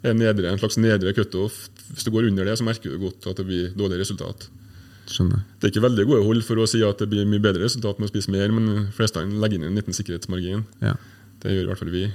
[0.05, 1.71] En, nedre, en slags nedre cutoff.
[1.95, 4.49] Hvis du går under det, så merker du godt at det blir dårlig resultat.
[5.11, 5.43] Skjønner.
[5.61, 7.99] Det er ikke veldig gode hold for å si at det blir mye bedre resultat
[8.01, 10.65] med å spise mer, men de fleste legger inn en liten sikkerhetsmargin.
[10.85, 10.95] Ja.
[11.43, 12.07] Det gjør i hvert fall vi.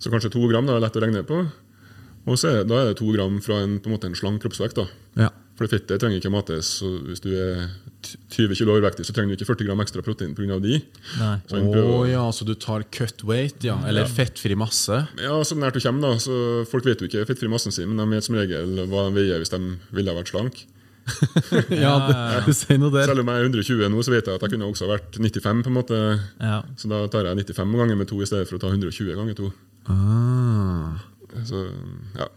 [0.00, 1.42] Så kanskje to gram da, er lett å regne på.
[2.28, 4.16] Og så er det, da er det to gram fra en, på en, måte en
[4.18, 4.76] slank kroppsvekt.
[4.76, 4.86] da.
[5.26, 5.30] Ja.
[5.56, 6.68] For det fettet trenger ikke mates.
[6.80, 7.66] så Hvis du er
[8.32, 10.56] 20 kg overvektig, så trenger du ikke 40 gram ekstra protein pga.
[10.62, 10.78] de.
[11.20, 11.34] Nei.
[11.48, 13.76] Så oh, prøver- ja, så du tar cut weight, ja.
[13.88, 15.02] Eller fettfri masse?
[15.20, 16.18] Ja, så nært du kommer, da.
[16.22, 19.16] Så folk vet jo ikke fettfri massen sin, men de vet som regel hva de
[19.20, 19.60] veier hvis de
[19.92, 20.62] ville ha vært slank.
[21.84, 23.06] Ja, det, du sier noe der.
[23.10, 25.62] Selv om jeg er 120 nå, så vet jeg at jeg kunne også vært 95.
[25.66, 25.98] på en måte.
[26.40, 26.60] Ja.
[26.80, 29.38] Så da tar jeg 95 ganger med to i stedet for å ta 120 ganger
[29.38, 29.50] to.
[29.90, 31.00] Ah.
[31.46, 31.64] Så,
[32.18, 32.28] ja.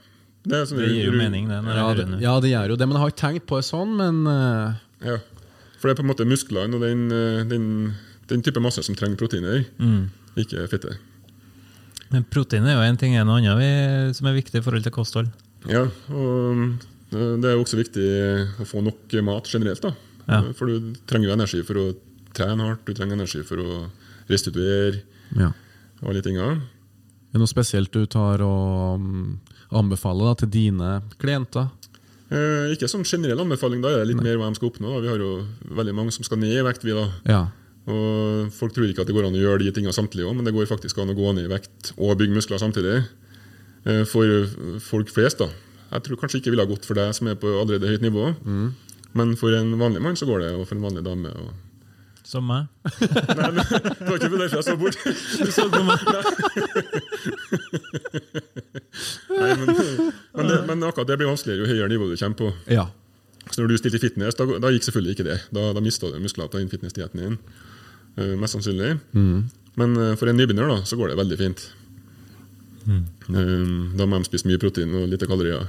[0.44, 1.62] Det, sånn, Det gir jo mening, det.
[1.64, 3.68] Når Ja, det, ja, det gjør jo det, men jeg har ikke tenkt på det
[3.70, 4.76] sånn, men uh...
[5.04, 5.18] Ja.
[5.80, 7.66] For det er på en måte musklene og den, eh, den,
[8.32, 10.06] den type masse som trenger proteiner, Mm.
[10.40, 10.98] ikke fitte.
[12.14, 13.70] Men protein er jo en ting, en annen vi,
[14.14, 15.32] som er viktig i forhold til kosthold.
[15.68, 18.08] Ja, og det det er jo også viktig
[18.64, 19.86] å få nok mat generelt.
[19.86, 19.94] da.
[20.28, 20.42] Ja.
[20.58, 21.88] For du trenger jo energi for å
[22.34, 23.80] trene hardt, du trenger energi for å
[24.30, 25.04] restituere
[25.38, 25.52] ja.
[26.02, 26.54] og alle tinga.
[26.54, 29.42] Er det noe spesielt du tar og anbefale
[29.74, 30.90] anbefaler da, til dine
[31.22, 31.72] klienter?
[32.34, 34.96] Eh, ikke sånn generell anbefaling, da er det litt mer hva de skal oppnå.
[34.96, 35.02] Da.
[35.04, 35.32] Vi har jo
[35.80, 36.86] veldig mange som skal ned i vekt.
[36.86, 37.08] vi da.
[37.30, 37.42] Ja.
[37.90, 40.48] Og Folk tror ikke at det går an å gjøre de tingene samtidig, også, men
[40.48, 43.02] det går faktisk an å gå ned i vekt og bygge muskler samtidig.
[43.84, 44.48] Eh, For
[44.80, 45.50] folk flest, da.
[45.94, 48.32] Jeg tror kanskje ikke ville ha gått for deg som er på allerede høyt nivå.
[49.14, 51.30] Men for en vanlig mann så går det, og for en vanlig dame.
[51.30, 51.52] Og...
[52.26, 52.66] Som meg.
[53.38, 54.98] Nei, men, det var ikke derfor jeg så bort.
[55.04, 56.00] Du så på meg.
[59.30, 62.52] Nei, men, men, det, men akkurat det blir vanskeligere jo høyere nivå du kommer på.
[62.80, 62.90] ja.
[63.52, 65.36] Så når du stilte i fitness, da, da gikk selvfølgelig ikke det.
[65.54, 67.34] Da, da mista du muskler på den fitnessdietten din.
[68.16, 68.94] Uh, mest sannsynlig.
[69.76, 71.66] Men uh, for en nybegynner da, så går det veldig fint.
[72.88, 75.68] Eh, da må de spise mye protein og lite kalorier.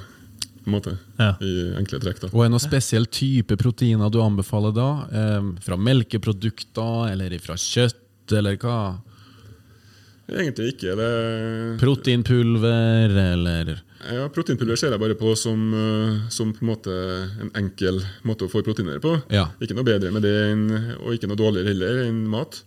[0.65, 1.35] På en måte, Ja.
[1.45, 2.21] I enkle trekk.
[2.23, 2.29] da.
[2.33, 4.89] Og er det noen spesiell type proteiner du anbefaler da?
[5.13, 8.79] Eh, fra melkeprodukter, eller fra kjøtt, eller hva?
[10.25, 10.95] Egentlig ikke.
[10.97, 11.09] Det,
[11.83, 13.75] Proteinpulver, eller
[14.05, 16.93] ja, Proteinpulver ser jeg bare på som, eh, som på en måte
[17.41, 19.15] en enkel måte å få proteiner på.
[19.33, 19.47] Ja.
[19.61, 20.65] Ikke noe bedre med det, enn,
[21.01, 22.63] og ikke noe dårligere heller enn mat.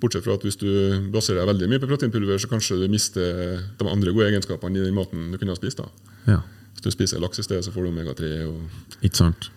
[0.00, 0.68] Bortsett fra at hvis du
[1.12, 4.84] baserer deg veldig mye på proteinpulver, så kanskje du mister de andre gode egenskapene i
[4.84, 5.80] den maten du kunne ha spist.
[5.80, 5.88] da.
[6.26, 6.40] Ja,
[6.76, 8.32] Hvis du spiser laks i stedet, så får du omega-3.
[8.46, 9.48] og ikke sant?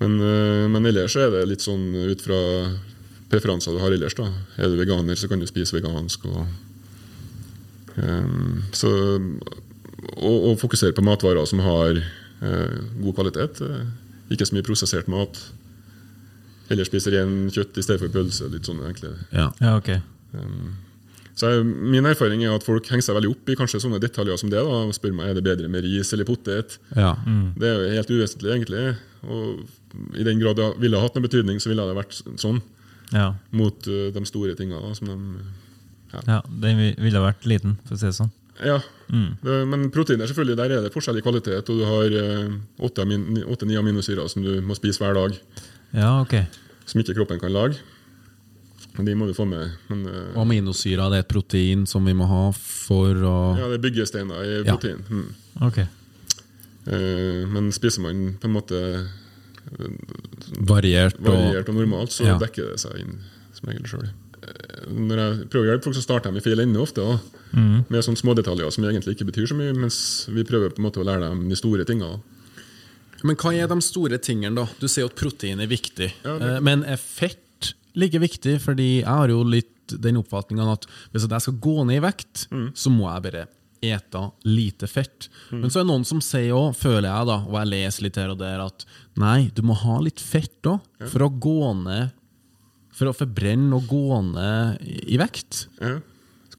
[0.00, 2.40] Men, eh, men ellers så er det litt sånn ut fra
[3.32, 4.16] preferanser du har ellers.
[4.18, 4.28] da.
[4.58, 6.24] Er du veganer, så kan du spise vegansk.
[6.26, 6.46] og
[7.96, 8.90] um, så
[10.16, 13.60] og, og fokusere på matvarer som har eh, god kvalitet.
[13.62, 13.84] eh,
[14.32, 15.38] ikke så mye prosessert mat.
[16.70, 18.48] Heller spise ren kjøtt i stedet for pølse.
[18.48, 19.50] litt sånne enkle Ja.
[19.60, 19.92] Ja, ok.
[21.34, 24.36] Så jeg, Min erfaring er at folk henger seg veldig opp i kanskje sånne detaljer
[24.40, 24.60] som det.
[24.60, 26.78] da, og spør meg er det bedre med ris eller potet.
[26.96, 27.14] ja.
[27.56, 28.96] Det er jo helt uvesentlig, egentlig.
[29.22, 32.60] Og I den grad det ville ha hatt noen betydning, så ville det vært sånn
[33.12, 33.34] Ja.
[33.52, 34.80] mot uh, de store tinga.
[34.80, 35.18] da, som de
[36.28, 36.42] ja.
[36.60, 38.30] Den ville vært liten, for å si det sånn.
[38.62, 38.76] Ja,
[39.08, 42.12] det, men proteiner selvfølgelig, der er det forskjellig kvalitet, og du har
[42.84, 45.38] åtte-ni aminosyrer som du må spise hver dag,
[45.96, 46.34] Ja, ok.
[46.86, 47.78] som ikke kroppen kan lage.
[48.96, 49.70] Men De må du få med.
[49.88, 53.68] Men, uh, Og aminosyrer det er et protein som vi må ha for å ja,
[53.72, 54.76] det er byggesteiner i Ja.
[54.76, 55.00] protein.
[55.08, 55.32] Mm.
[55.62, 55.78] Ok.
[56.86, 59.08] Uh, men spiser man på en måte
[60.66, 62.38] variert og variert og normalt, så Ja.
[62.38, 63.18] dekker det seg inn
[63.54, 64.10] som regel sjøl.
[64.90, 66.96] Når jeg prøver å hjelpe folk, så starter de i feil ende ofte.
[66.96, 67.18] Da.
[67.88, 70.98] Med sånne smådetaljer som egentlig ikke betyr så mye, mens vi prøver på en måte
[71.00, 72.20] å lære dem de store tinga.
[73.22, 74.66] Men hva er de store tingene, da?
[74.80, 76.12] Du sier at protein er viktig.
[76.24, 77.38] Ja, det- Eh, Men er fett
[77.98, 78.58] like viktig?
[78.62, 79.68] Fordi jeg har jo litt
[80.02, 82.46] den oppfatninga at hvis jeg skal gå ned i vekt,
[82.78, 83.42] så må jeg bare
[83.82, 85.26] ete lite fett.
[85.50, 88.20] Men så er det noen som sier òg, føler jeg, da, og jeg leser litt
[88.20, 88.84] her og der, at
[89.18, 92.12] nei, du må ha litt fett òg for å gå ned
[92.92, 95.66] For å forbrenne og gå ned i vekt.
[95.80, 95.96] Ja.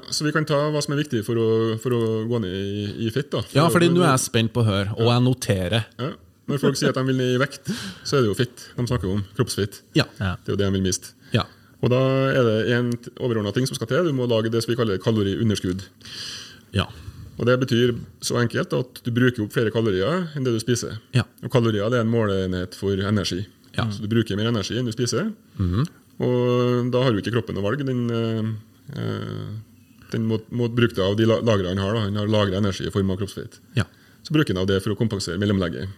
[0.10, 1.48] Så vi kan ta hva som er viktig for å,
[1.80, 3.30] for å gå ned i, i fett.
[3.32, 3.44] da.
[3.56, 5.86] Ja, fordi nå er jeg spent på å høre, og jeg noterer.
[6.02, 6.12] ja.
[6.44, 7.70] Når folk sier at de vil ned i vekt,
[8.04, 9.22] så er det jo fett de snakker om.
[9.38, 9.78] Kroppsfett.
[9.96, 10.04] Ja.
[10.20, 10.34] Ja.
[10.44, 11.14] Det er jo det de vil miste.
[11.34, 11.46] Ja.
[11.84, 12.00] Og da
[12.32, 14.06] er det en overordna ting som skal til.
[14.08, 15.84] Du må lage det som vi kaller kaloriunderskudd.
[16.72, 16.86] Ja.
[17.36, 17.92] Og Det betyr
[18.24, 21.00] så enkelt at du bruker opp flere kalorier enn det du spiser.
[21.18, 21.26] Ja.
[21.44, 23.42] Og Kalorier er en måleenhet for energi.
[23.76, 23.90] Ja.
[23.92, 25.34] Så du bruker mer energi enn du spiser.
[26.24, 27.84] Og da har jo ikke kroppen noe valg.
[27.84, 29.50] Den, eh, eh,
[30.14, 31.98] den må, må bruke det av de lagrene han har.
[31.98, 32.06] Da.
[32.06, 33.60] Han har lagra energi i form av kroppsfett.
[33.76, 33.90] ja.
[34.24, 35.90] Så bruker han av det for å kompensere mellomlegget.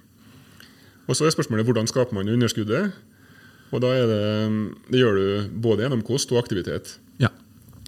[1.05, 2.95] Og Så er spørsmålet hvordan skaper man underskuddet.
[3.73, 4.21] Og da det,
[4.91, 5.25] det gjør du
[5.65, 6.97] både gjennom kost og aktivitet.
[7.19, 7.29] ja.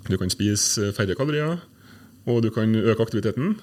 [0.08, 1.58] Du kan spise færre kalorier,
[2.26, 3.58] og du kan øke aktiviteten.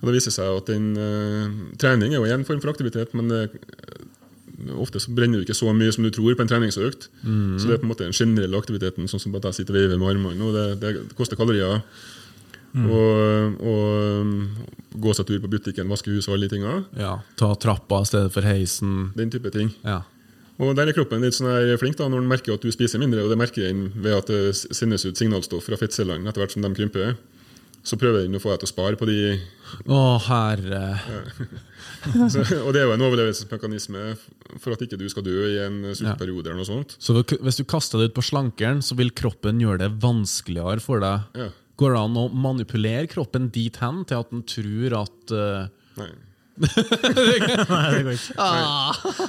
[0.00, 3.28] Og Det viser seg at den, uh, Trening er jo en form for aktivitet, men
[3.30, 3.50] det,
[4.78, 7.08] ofte så brenner du ikke så mye som du tror på en treningsøkt.
[7.58, 9.80] Så det er på en måte den generelle aktiviteten, sånn som at jeg sitter og
[9.80, 10.44] veiver med armene.
[10.46, 11.82] og det, det koster kalorier.
[12.72, 14.30] Og, og um,
[15.02, 16.78] gå seg tur på butikken, vaske huset og alle de tinga.
[16.96, 17.18] ja.
[17.36, 19.10] Ta trappa i stedet for heisen.
[19.18, 19.74] Den type ting.
[19.84, 20.02] Ja.
[20.62, 23.00] Og Der er kroppen litt sånn her flink da, når den merker at du spiser
[23.02, 26.54] mindre, og det merker den ved at det sendes ut signalstoff fra fettcellene etter hvert
[26.54, 27.16] som de krymper.
[27.82, 29.16] Så prøver den å få deg til å spare på de
[29.90, 30.82] Å, herre.
[32.30, 34.04] så, Og det er jo en overlevelsesmekanisme
[34.62, 36.94] for at ikke du skal dø i en sultperiode eller noe sånt.
[37.02, 41.02] Så hvis du kaster det ut på slankeren, så vil kroppen gjøre det vanskeligere for
[41.02, 41.26] deg.
[41.42, 41.48] Ja.
[41.82, 45.66] Går det an å manipulere kroppen dit hen til at den tror at uh,
[45.98, 46.12] Nei.
[46.60, 48.34] Nei, det går ikke.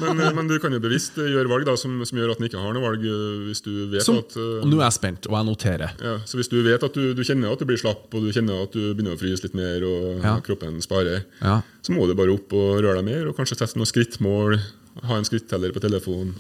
[0.04, 2.42] Men, eh, men du kan jo bevisst eh, gjøre valg da, som, som gjør at
[2.42, 3.06] den ikke har noe valg.
[3.08, 5.96] eh, Hvis du vet som, at uh, nå er jeg spent, og jeg noterer.
[6.04, 8.30] ja, Så hvis du vet at du, du kjenner at du blir slapp, og du
[8.36, 10.36] kjenner at du begynner å fryse litt mer, og Ja.
[10.46, 11.62] kroppen sparer, Ja.
[11.82, 14.60] så må du bare opp og røre deg mer, og kanskje sette noen skrittmål.
[15.08, 16.36] Ha en skritteller på telefonen.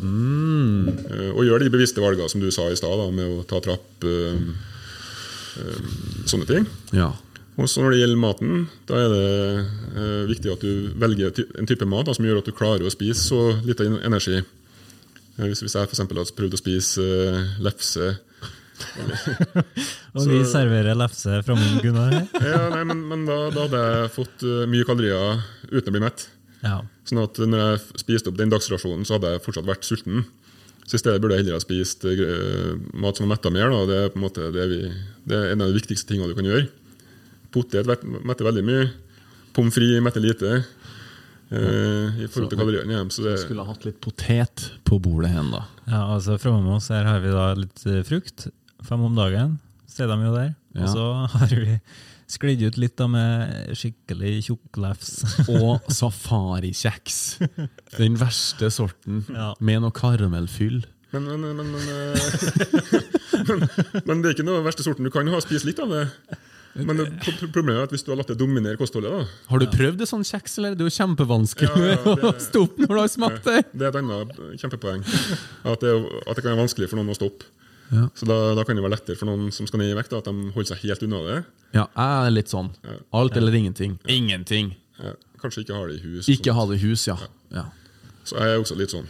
[1.09, 4.03] Eh, og gjøre de bevisste valgene som du sa i stad, med å ta trapp.
[4.05, 4.53] Uh,
[6.29, 6.67] sånne ting.
[6.93, 7.11] Ja.
[7.53, 8.53] Og så Når det gjelder maten,
[8.89, 9.25] da er det
[9.93, 12.87] eh, viktig at du velger ty- en type mat da, som gjør at du klarer
[12.87, 14.39] å spise så lite energi.
[14.41, 18.15] Eh, hvis, hvis jeg eksempel hadde prøvd å spise eh, lefse
[20.17, 22.25] Og vi serverer lefse fra munnen, Gunnar her.
[22.53, 26.01] ja, nei, men, men da, da hadde jeg fått uh, mye kalorier uten å bli
[26.03, 26.25] mett.
[26.63, 26.79] Ja.
[27.07, 30.25] Sånn at når jeg spiste opp den dagsrasjonen, så hadde jeg fortsatt vært sulten.
[30.83, 33.69] Så i stedet burde jeg heller ha spist uh, mat som var metta mer.
[33.73, 33.83] Da.
[33.89, 34.81] Det er på en måte det, vi,
[35.29, 36.65] det er en av de viktigste tingene du kan gjøre.
[37.53, 37.85] Potet
[38.25, 38.87] metter veldig mye.
[39.53, 40.53] Pommes frites metter lite.
[41.53, 43.11] eh, i forhold til kaloriene i dem.
[43.13, 45.65] Så det, Skulle ha hatt litt potet på bordet hen, da.
[45.85, 48.47] Ja, altså Framme oss her har vi da litt eh, frukt.
[48.83, 49.59] Fem om dagen.
[49.87, 50.55] Ser de jo der.
[50.73, 50.87] Ja.
[50.87, 51.05] Og så
[51.37, 51.77] har vi
[52.33, 55.11] sklidd ut litt da med skikkelig tjukklefs.
[55.59, 57.19] Og safarikjeks.
[57.99, 59.51] Den verste sorten, Ja.
[59.61, 60.81] med noe karamellfyll.
[61.13, 62.17] men, men, men, men, eh,
[63.45, 63.67] men,
[64.09, 65.05] men det er ikke noe verste sorten.
[65.05, 66.07] Du kan ha spist litt av det.
[66.73, 67.05] Men det,
[67.53, 70.07] problemet er at hvis du har latt det dominere kostholdet, da, Har du prøvd det
[70.09, 70.73] sånn kjeks, eller?
[70.77, 73.59] Det er jo kjempevanskelig Ja, ja, det- å stoppe når du har smakt det.
[73.73, 75.03] Det er et annet kjempepoeng.
[75.69, 75.91] At det,
[76.25, 77.45] at det kan være vanskelig for noen å stoppe.
[77.93, 78.07] Ja.
[78.17, 80.23] Så da, da kan det være lettere for noen som skal ned i vekt, da,
[80.23, 81.37] at de holder seg helt unna det.
[81.77, 82.71] Ja, jeg er litt sånn.
[83.13, 83.99] Alt eller ingenting.
[84.09, 84.73] Ingenting.
[84.97, 85.13] Ja,
[85.43, 86.29] kanskje ikke har det i hus.
[86.31, 87.19] Ikke ha det i hus, ja.
[87.53, 87.67] ja.
[88.25, 89.05] Så jeg er også litt sånn.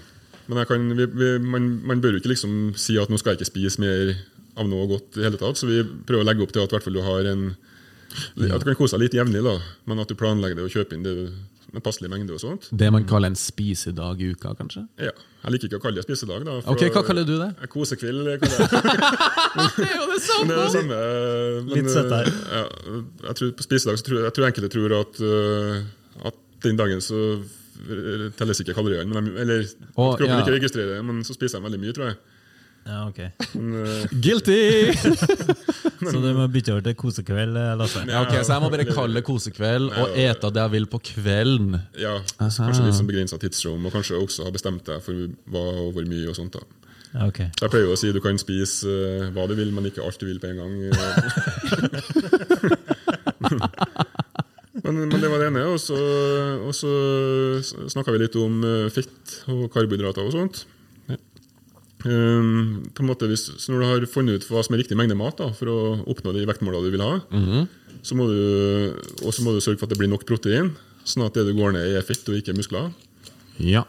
[0.50, 3.38] Men jeg kan, vi, vi, man, man bør jo ikke liksom si at nå skal
[3.38, 4.12] jeg ikke spise mer
[4.60, 5.60] av noe godt i hele tatt.
[5.60, 7.48] Så vi prøver å legge opp til at hvert fall du har en
[8.14, 9.58] At du kan kose deg litt jevnlig, da.
[9.90, 11.16] Men at du planlegger det og kjøper inn det
[11.74, 12.68] med passelig mengde og sånt.
[12.70, 14.84] Det man kaller en spisedag i uka, kanskje?
[15.02, 15.14] Ja.
[15.44, 16.46] Jeg liker ikke å kalle det spisedag.
[16.46, 16.60] da.
[16.70, 17.50] Ok, Hva kaller du det?
[17.64, 18.36] Jeg Kosekveld, det.
[19.54, 20.48] Det er jo det samme!
[20.50, 21.00] det er det samme.
[21.66, 22.30] Men, Litt søtt her.
[22.30, 22.62] Ja,
[23.26, 26.80] jeg tror På spisedag så tror jeg, jeg tror enkelte tror at, eh, at den
[26.80, 27.20] dagen så
[28.38, 29.26] telles ikke kaloriene.
[29.34, 30.40] Eller at kroppen ja.
[30.44, 32.20] ikke registrerer det, men så spiser de veldig mye, tror jeg.
[32.86, 33.20] Ja, ok.
[33.54, 34.94] Men, eh, Guilty!
[36.12, 38.04] Så du må bytte over til kosekveld, eh, Lasse?
[38.10, 41.00] Ja, ok, Så jeg må bare kalle det kosekveld og ete det jeg vil på
[41.14, 41.78] kvelden.
[42.00, 42.64] ja, altså.
[42.68, 45.14] kanskje litt sånn begrensa tidsrom, og kanskje også ha bestemt deg for
[45.54, 46.28] hva og hvor mye.
[46.30, 46.64] og sånt da.
[47.28, 47.48] Okay.
[47.56, 50.04] Så Jeg pleier jo å si du kan spise eh, hva du vil, men ikke
[50.04, 50.74] alt du vil på en gang.
[54.84, 55.64] men, men det var det ene.
[55.72, 55.98] Og så,
[56.66, 56.92] og så
[57.94, 58.54] snakka vi litt om
[58.92, 60.66] fett og karbohydrater og sånt.
[62.04, 64.98] Um, på en måte hvis, så Når du har funnet ut hva som er riktig
[65.00, 65.78] mengde mat da, for å
[66.12, 67.14] oppnå de vektmålene du vil ha,
[68.04, 68.92] så må du,
[69.24, 70.74] og så må du sørge for at det blir nok protein,
[71.08, 72.92] sånn at det du går ned i, er fett og ikke muskler.
[73.64, 73.86] Ja.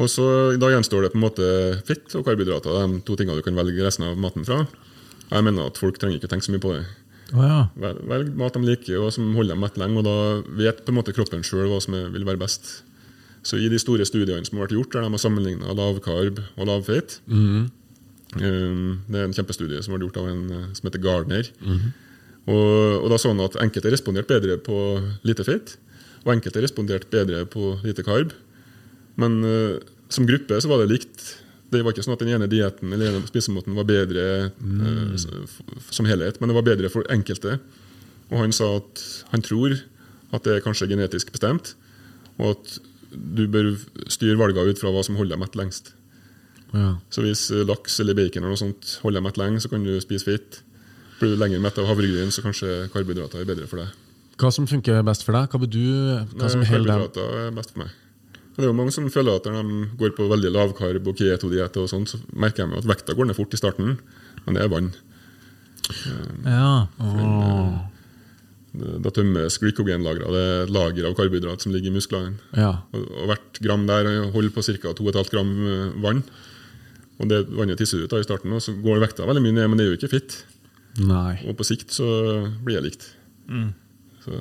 [0.00, 1.44] Og så Da gjenstår det på en måte
[1.84, 4.62] fett og karbohydrater, de to tingene du kan velge resten av maten fra.
[5.30, 6.86] Jeg mener at folk trenger ikke tenke så mye på det.
[7.36, 7.58] Oh, ja.
[7.78, 10.16] Vel- Velg mat de liker, og som holder dem mett lenge, og da
[10.56, 12.82] vet på en måte kroppen sjøl hva som er, vil være best.
[13.46, 16.66] Så i de store studiene som har vært gjort, der de har sammenligna lavkarb og
[16.68, 17.70] lavfeit um,
[18.36, 21.48] Det er en kjempestudie som ble gjort av en eh, som heter Gardner.
[22.46, 24.76] og, og da så han at enkelte responderte bedre på
[25.26, 25.76] lite feit,
[26.24, 28.34] og enkelte responderte bedre på lite karb.
[29.20, 29.80] Men uh,
[30.12, 31.24] som gruppe så var det likt.
[31.70, 34.24] Det var ikke sånn at den ene dietten eller ene spisemåten var bedre
[34.58, 35.16] mm.
[35.16, 37.58] uh, som helhet, men det var bedre for enkelte.
[38.30, 39.74] Og han sa at han tror
[40.30, 41.74] at det er kanskje genetisk bestemt,
[42.38, 42.78] og at
[43.10, 43.72] du bør
[44.10, 45.94] styre valgene ut fra hva som holder deg mett lengst.
[46.74, 46.96] ja.
[47.10, 49.86] Så hvis eh, laks eller bacon eller noe sånt holder deg mett lenge, så kan
[49.86, 50.60] du spise fett.
[51.20, 53.90] Blir du lenger mett av havregryn, så kanskje karbohydrater er bedre for deg.
[54.40, 55.50] Hva som funker best for deg?
[55.52, 55.82] Hva, vil du,
[56.32, 57.98] hva Nei, som Karbohydrater er best for meg.
[58.50, 61.20] Og det er jo Mange som føler at når de går på veldig lavkarb og
[61.20, 63.98] keto-diett, så merker de at vekta går ned fort i starten,
[64.46, 64.90] men det er vann.
[66.46, 66.86] Ja.
[68.70, 70.28] Da tømmes glykogenlagra.
[70.30, 72.36] Det er et lager av karbohydrat som ligger i musklene.
[72.54, 72.76] Ja.
[72.94, 74.92] Og, og hvert gram der holder på ca.
[74.94, 76.22] 2,5 gram eh, vann.
[77.20, 79.66] Og det vannet tisser ut da i starten, og så går vekta veldig mye ned,
[79.68, 80.38] men det er jo ikke fitt.
[81.02, 81.40] Nei.
[81.50, 82.06] Og på sikt så
[82.64, 83.10] blir det likt.
[84.24, 84.38] Så,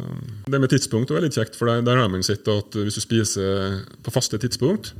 [0.52, 3.04] det med tidspunkt er litt kjekt, for der, der har man sett at hvis du
[3.04, 4.94] spiser på faste tidspunkt,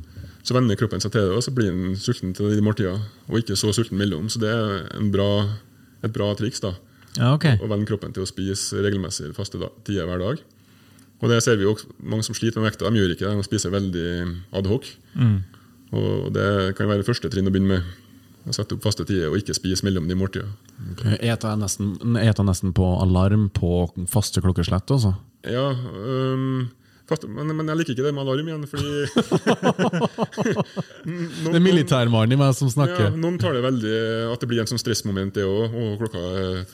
[0.44, 3.40] så venner kroppen seg til det, og så blir den sulten til de måltidene, og
[3.40, 4.28] ikke så sulten mellom.
[4.32, 5.30] Så det er en bra,
[6.04, 6.60] et bra triks.
[6.64, 6.74] da,
[7.18, 7.56] ja, okay.
[7.60, 10.42] Og venne kroppen til å spise regelmessig faste tider hver dag.
[11.20, 13.36] Og det ser vi jo også, Mange som sliter med vekta, de gjør ikke det.
[13.42, 14.06] De spiser veldig
[14.56, 14.86] adhoc.
[15.92, 16.46] Og det
[16.78, 17.82] kan være første trinn å begynne med.
[18.48, 20.54] Å sette opp faste tider og ikke spise mellom de måltidene.
[21.20, 23.72] Eter jeg nesten, eter nesten på alarm på
[24.08, 25.12] faste klokkeslett, altså?
[25.44, 26.70] Ja, um,
[27.10, 28.90] fast, men, men jeg liker ikke det med alarm igjen, fordi
[31.04, 33.12] Noen- Det er militærmannen i meg som Ja, snakker.
[33.16, 33.94] noen tar det veldig
[34.32, 35.74] At det blir en sånn stressmoment, det òg.
[35.74, 36.64] Og klokka er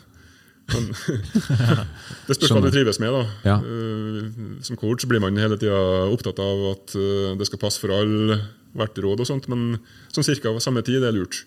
[0.72, 0.86] men,
[2.26, 3.14] Det spørs hva du trives med.
[3.14, 3.56] da Ja.
[3.62, 4.30] Øh,
[4.66, 5.78] Som coach blir man hele tida
[6.10, 8.40] opptatt av at øh, det skal passe for alle,
[8.76, 9.78] hvert råd og sånt, men
[10.12, 11.44] sånn cirka samme tid det er lurt.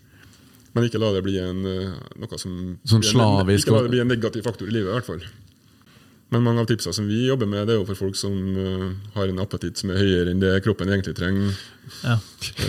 [0.74, 2.56] Men ikke la det bli en, øh, noe som
[2.86, 5.24] Sånn slavisk- Ikke la det bli en negativ faktor i livet, i hvert fall.
[6.30, 8.92] Men mange av tipsene som vi jobber med, det er jo for folk som uh,
[9.16, 11.56] har en appetitt som er høyere enn det kroppen egentlig trenger.
[12.04, 12.20] Ja.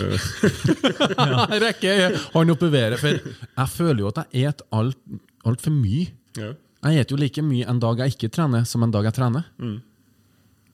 [1.51, 4.97] Jeg rekker hånden opp i været, for jeg føler jo at jeg et alt,
[5.45, 6.07] alt for mye.
[6.39, 6.51] Ja.
[6.81, 9.43] Jeg spiser jo like mye en dag jeg ikke trener, som en dag jeg trener.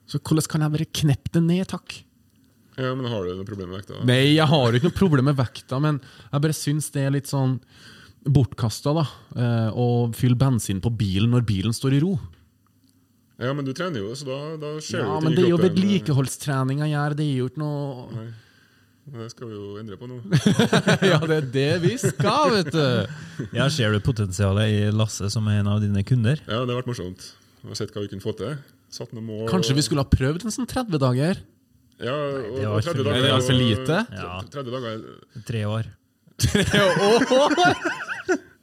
[0.08, 2.04] Så hvordan kan jeg bare kneppe det ned, takk?
[2.78, 3.96] ja, men har du noe problem med vekta?
[3.98, 4.06] da?
[4.06, 5.98] Nei, jeg har ikke noe problem med vekta, men
[6.30, 7.56] jeg bare syns det er litt sånn
[8.28, 12.14] bortkasta eh, å fylle bensin på bilen når bilen står i ro.
[13.42, 15.60] Ja, men du trener jo, så da, da skjer Ja, men ting det er jo
[15.62, 18.28] vedlikeholdstreninga vedlikeholdstrening jeg gjør, det er jo ikke noe
[19.08, 20.18] Det skal vi jo endre på nå.
[21.12, 23.46] Ja, det er det vi skal, vet du!
[23.56, 26.42] Ja, Ser du potensialet i Lasse som er en av dine kunder?
[26.44, 27.30] Ja, det har vært morsomt.
[27.64, 28.58] Vi har sett hva vi kunne få til.
[28.94, 29.46] Satt noen mål.
[29.52, 31.40] Kanskje vi skulle ha prøvd en sånn 30 dager?
[32.04, 34.02] Ja, og, det var og 30 for- dager Er for lite?
[34.20, 34.36] Ja.
[34.54, 35.08] 30 dager
[35.48, 35.88] Tre år.
[36.44, 37.56] Tre år.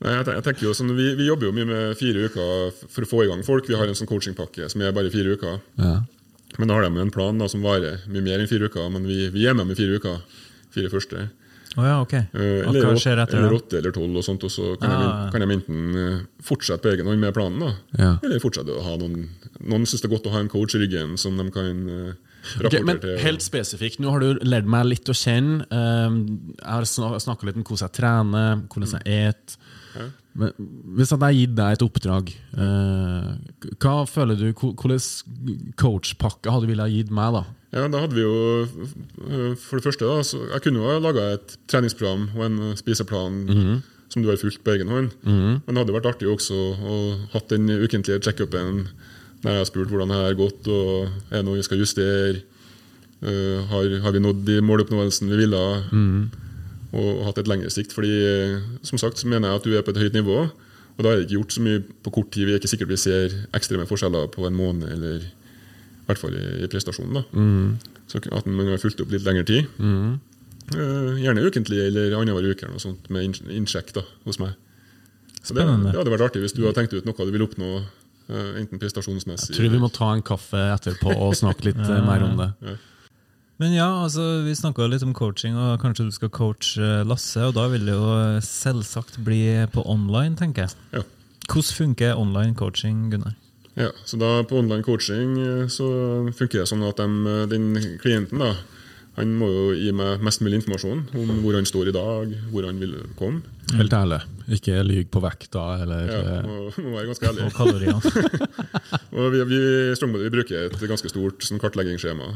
[0.05, 3.09] Nei, jeg, tenker jo sånn, vi, vi jobber jo mye med fire uker for å
[3.09, 3.65] få i gang folk.
[3.71, 5.57] Vi har en sånn coachingpakke som er bare fire uker.
[5.81, 5.95] Ja.
[6.59, 8.91] Men da har de en plan da, som varer mye mer enn fire uker.
[8.95, 10.21] Men vi, vi er med med fire uker.
[10.75, 11.29] Fire første.
[11.77, 12.13] Oh, ja, ok.
[12.39, 15.01] Eller, Og hva skjer etter eller åtte eller tolv, og sånt, og så kan, Ah.
[15.27, 18.13] de, kan de enten eh, fortsette på egen hånd med planen, da, Ja.
[18.23, 19.25] eller fortsette å ha noen
[19.65, 22.13] Noen syns det er godt å ha en coach i ryggen som de kan eh,
[22.63, 23.17] Ok, men til.
[23.19, 25.65] helt spesifikt, nå har du lært meg litt å kjenne.
[25.71, 29.57] Jeg har snakka litt om hvordan jeg trener, hvordan jeg et.
[29.95, 30.07] Ja.
[30.35, 33.29] Men hvis at jeg har gitt deg et oppdrag, eh,
[33.83, 37.39] hva føler du, hvilken coachpakke hadde du ha gitt meg?
[37.39, 37.45] da?
[37.75, 38.67] Ja, da hadde vi jo
[39.59, 43.41] For det første, da, så jeg kunne jo ha laga et treningsprogram og en spiseplan
[44.13, 45.11] som du har fulgt på egen hånd.
[45.27, 46.99] Men det hadde vært artig også å
[47.33, 48.85] hatt den ukentlige checkupen
[49.45, 52.41] der jeg har spurt hvordan det har gått, og er det noe vi skal justere.
[53.25, 55.61] Uh, har, har vi nådd de måloppnåelsen vi ville?
[56.95, 57.93] Og hatt et lengre sikt.
[57.97, 60.45] Fordi eh, som sagt så mener jeg at du er på et høyt nivå.
[60.95, 62.47] Og da er det ikke gjort så mye på kort tid.
[62.47, 66.37] Vi er ikke sikkert vi ser ekstreme forskjeller på en måned, eller i hvert fall
[66.39, 67.17] i, prestasjonen.
[67.19, 67.25] da.
[68.07, 69.67] Så at man har fulgt opp litt lengre tid.
[69.83, 70.21] Mm.
[71.21, 74.55] gjerne ukentlig eller annenhver uke eller noe sånt, med inn- innsjekk da, hos meg.
[75.45, 77.83] Så det, det hadde vært artig hvis du hadde tenkt ut noe du vil oppnå,
[78.31, 82.01] eh, enten prestasjonsmessig Jeg tror vi må ta en kaffe etterpå og snakke litt eh,
[82.07, 82.49] mer om det.
[83.63, 87.39] Men ja, altså, vi snakka litt om coaching, og kanskje du skal coache eh, Lasse.
[87.47, 90.75] Og da vil det jo eh, selvsagt bli på online, tenker jeg.
[90.97, 91.05] Ja.
[91.45, 93.37] Hvordan funker online coaching, Gunnar?
[93.75, 95.87] Ja, så da På online coaching eh, så
[96.35, 98.55] funker det sånn at dem, eh, den klienten da,
[99.15, 102.67] han må jo gi meg mest mulig informasjon om hvor han står i dag, hvor
[102.67, 103.45] han vil komme.
[103.79, 104.19] Helt ærlig.
[104.57, 107.47] Ikke lyg på vekta, eller Ja, må, må være ganske ærlig.
[107.47, 108.01] Og kaloriene?
[109.15, 109.61] Og vi, vi,
[109.95, 112.33] vi bruker et ganske stort sånn, kartleggingsskjema.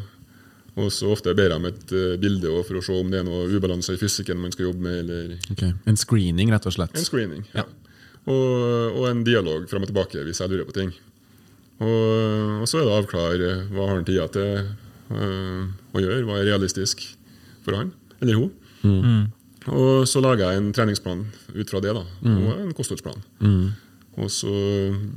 [0.78, 3.26] Og så ofte ber jeg om et eh, bilde for å se om det er
[3.26, 5.64] noe ubalanse i fysikken man skal jobbe med, eller ok.
[5.90, 6.94] En screening, rett og slett.
[6.94, 7.44] en screening.
[7.56, 7.64] Ja.
[8.28, 10.92] Og, og en dialog fram og tilbake hvis jeg lurer på ting.
[11.78, 16.22] Og, og så er det å avklare hva har han tida til eh, å gjøre,
[16.28, 17.02] hva er realistisk
[17.66, 18.48] for han eller hun.
[19.68, 21.24] Og så lager jeg en treningsplan
[21.54, 23.20] ut fra det, da, og en kostholdsplan.
[24.18, 24.50] Og så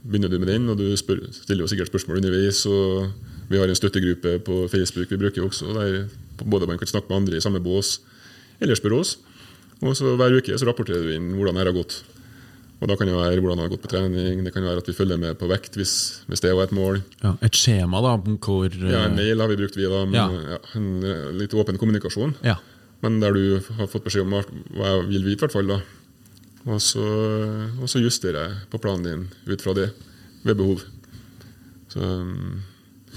[0.05, 2.59] begynner du med den, og du spør, stiller jo sikkert spørsmål underveis.
[2.69, 3.09] og
[3.51, 6.07] Vi har en støttegruppe på Facebook vi bruker også, der
[6.41, 7.99] både man kan snakke med andre i samme bås,
[8.61, 9.17] eller spørre oss.
[9.81, 12.01] Og så Hver uke så rapporterer vi inn hvordan det har gått.
[12.81, 14.87] Og Da kan det være hvordan det har gått på trening, det kan være at
[14.89, 17.01] vi følger med på vekt hvis, hvis det var et mål.
[17.21, 20.17] Ja, et skjema da, hvor eh, Ja, En mail har vi brukt, vi da, men
[20.17, 20.55] Ja.
[20.55, 22.35] ja, en eh, litt åpen kommunikasjon.
[22.43, 22.57] ja.
[23.01, 24.33] Men der du har fått beskjed om
[24.77, 25.67] hva jeg vil vite, i hvert fall.
[25.67, 25.79] da.
[26.69, 27.01] Og så,
[27.81, 29.87] og så justerer jeg på planen din ut fra det,
[30.45, 30.83] ved behov.
[31.89, 32.01] Så,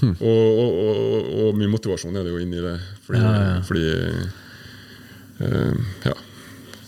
[0.03, 2.77] um, og, og, og, og, mye motivasjon er det jo inni det.
[3.07, 3.61] Fordi, Ja, ja.
[3.69, 3.85] fordi
[5.41, 5.75] uh,
[6.09, 6.17] ja,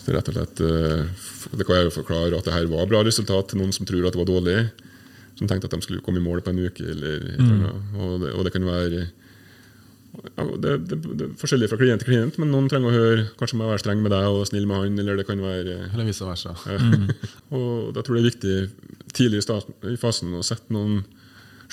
[0.05, 3.03] det rett og slett uh, Det kan jeg jo forklare at det her var bra
[3.07, 4.59] resultat til noen som tror at det var dårlig.
[5.37, 6.83] Som tenkte at de skulle komme i mål på en uke.
[6.83, 7.63] Eller, mm.
[8.23, 9.05] det, og det kan være
[10.35, 13.25] ja, det, det, det er forskjellig fra klient til klient, men noen trenger å høre
[13.37, 15.75] Kanskje må jeg være streng med deg og snill med han, eller det kan være
[15.91, 16.55] Eller vice versa.
[17.57, 21.03] Og da tror jeg det er viktig tidlig i, starten, i fasen å sette noen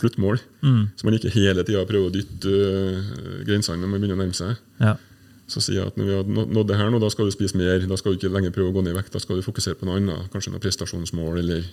[0.01, 0.40] sluttmål,
[0.99, 4.38] så man ikke hele tida prøver å dytte uh, grensene når man begynner å nærme
[4.38, 4.62] seg.
[4.80, 4.97] Ja.
[5.51, 7.59] Så sier jeg at når vi har nådd det her nå, da skal du spise
[7.61, 7.82] mer.
[7.84, 9.12] Da skal du ikke lenger prøve å gå ned i vekt.
[9.12, 10.30] Da skal du fokusere på noe annet.
[10.32, 11.66] Kanskje noe prestasjonsmål eller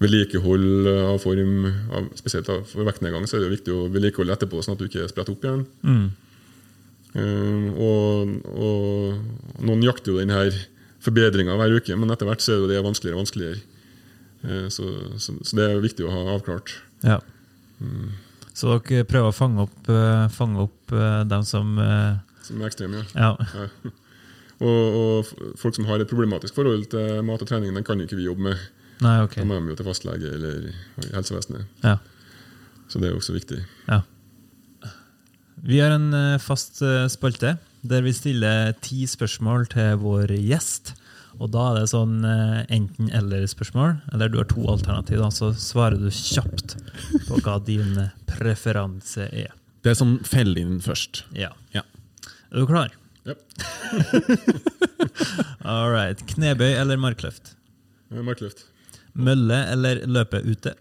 [0.00, 1.66] vedlikehold av form.
[1.92, 4.80] Av, spesielt av, for vektnedgang så er det jo viktig å vedlikeholde etterpå, sånn at
[4.80, 5.66] du ikke spretter opp igjen.
[7.14, 10.56] Eh, og, og noen jakter jo den her
[11.04, 13.60] forbedringa hver uke, men etter hvert så er det vanskeligere og vanskeligere.
[14.44, 14.84] Uh, så,
[15.20, 16.74] så, så det er viktig å ha avklart.
[17.04, 17.20] ja.
[18.54, 22.70] Så dere prøver å fange opp, eh, fange opp eh, dem som eh, Som er
[22.70, 23.04] ekstrem, ja.
[23.18, 23.32] Ja.
[23.58, 23.92] Ja.
[24.64, 28.06] Og, og folk som har et problematisk forhold til mat og trening, den kan jo
[28.06, 28.60] ikke vi jobbe med.
[29.02, 29.34] Nei, ok.
[29.40, 30.68] Da må de jo til fastlege eller
[31.10, 31.66] helsevesenet.
[31.82, 31.96] Ja.
[32.88, 33.58] Så det er jo også viktig.
[33.88, 33.98] Ja.
[35.66, 36.78] Vi har en fast
[37.12, 40.94] spalte der vi stiller ti spørsmål til vår gjest.
[41.42, 45.98] Og da er det sånn eh, enten-eller-spørsmål, eller du har to alternativ, da, så svarer
[45.98, 46.76] du kjapt
[47.28, 49.50] på hva din eh, preferanse er.
[49.84, 51.24] Det er som feller inn først.
[51.36, 51.50] Ja.
[51.74, 51.82] Ja.
[52.52, 52.94] Er du klar?
[53.26, 53.34] Ja.
[55.64, 56.20] All right.
[56.34, 57.54] Knebøy eller markløft?
[58.12, 58.66] Eh, Markløft.
[59.14, 60.74] Mølle eller løpe ute?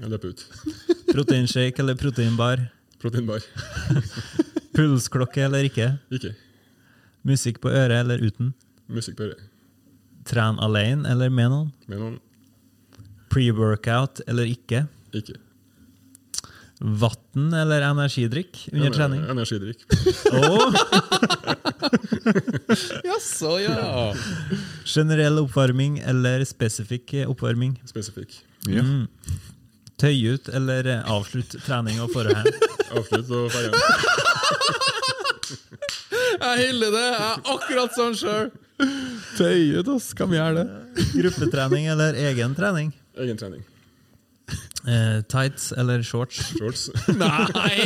[0.00, 0.44] Jeg løper ut.
[1.14, 2.66] Proteinshake eller proteinbar?
[3.02, 3.44] Proteinbar.
[4.76, 5.92] Pulsklokke eller ikke?
[6.14, 6.34] Ikke.
[7.24, 8.52] Musikk på øret eller uten?
[8.90, 9.42] Musikk på øret.
[10.24, 11.72] Tren alene eller med noen?
[11.90, 12.18] Med noen.
[13.32, 14.84] Pre-workout eller ikke?
[15.14, 15.36] Ikke.
[16.84, 19.22] Vann eller energidrikk under Ener- trening?
[19.30, 19.84] Energidrikk.
[20.40, 20.74] Og
[23.08, 24.14] Jaså, ja.
[24.88, 27.76] generell oppvarming eller spesifikk oppvarming?
[27.88, 28.40] Spesifikk.
[28.68, 28.82] ja.
[28.82, 29.06] Mm.
[30.00, 32.48] Tøy ut eller avslutt trening og forhånd?
[32.98, 33.74] Avslutt og forhånd.
[36.34, 37.04] Jeg hyller det!
[37.04, 38.50] Jeg er akkurat sånn sjøl!
[39.38, 40.12] Tøyet, ass.
[40.16, 40.66] Hva vi gjøre det?
[41.14, 42.88] Gruppetrening eller egen trening?
[43.20, 43.62] Egen trening.
[44.84, 46.36] Eh, tights eller shorts?
[46.58, 46.82] Shorts.
[47.22, 47.78] Nei!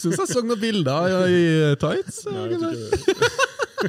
[0.00, 1.30] Syns jeg så noen bilder i
[1.80, 2.16] tights.
[2.26, 2.88] Nei, jeg tror ikke det.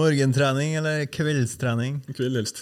[0.00, 1.92] Morgentrening eller kveldstrening?
[2.16, 2.58] Kveld helst.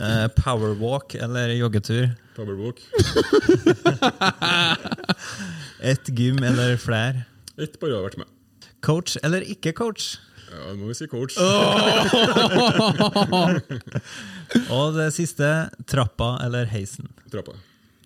[0.00, 2.08] Eh, powerwalk eller joggetur?
[2.36, 2.80] Powerwalk.
[5.92, 7.24] Ett gym eller flere?
[7.60, 8.28] Ett bare har vært med.
[8.84, 10.14] Coach eller ikke coach?
[10.50, 11.36] Ja, nå må vi si coach.
[14.74, 15.50] Og det siste
[15.90, 17.06] trappa eller heisen?
[17.30, 17.54] Trappa.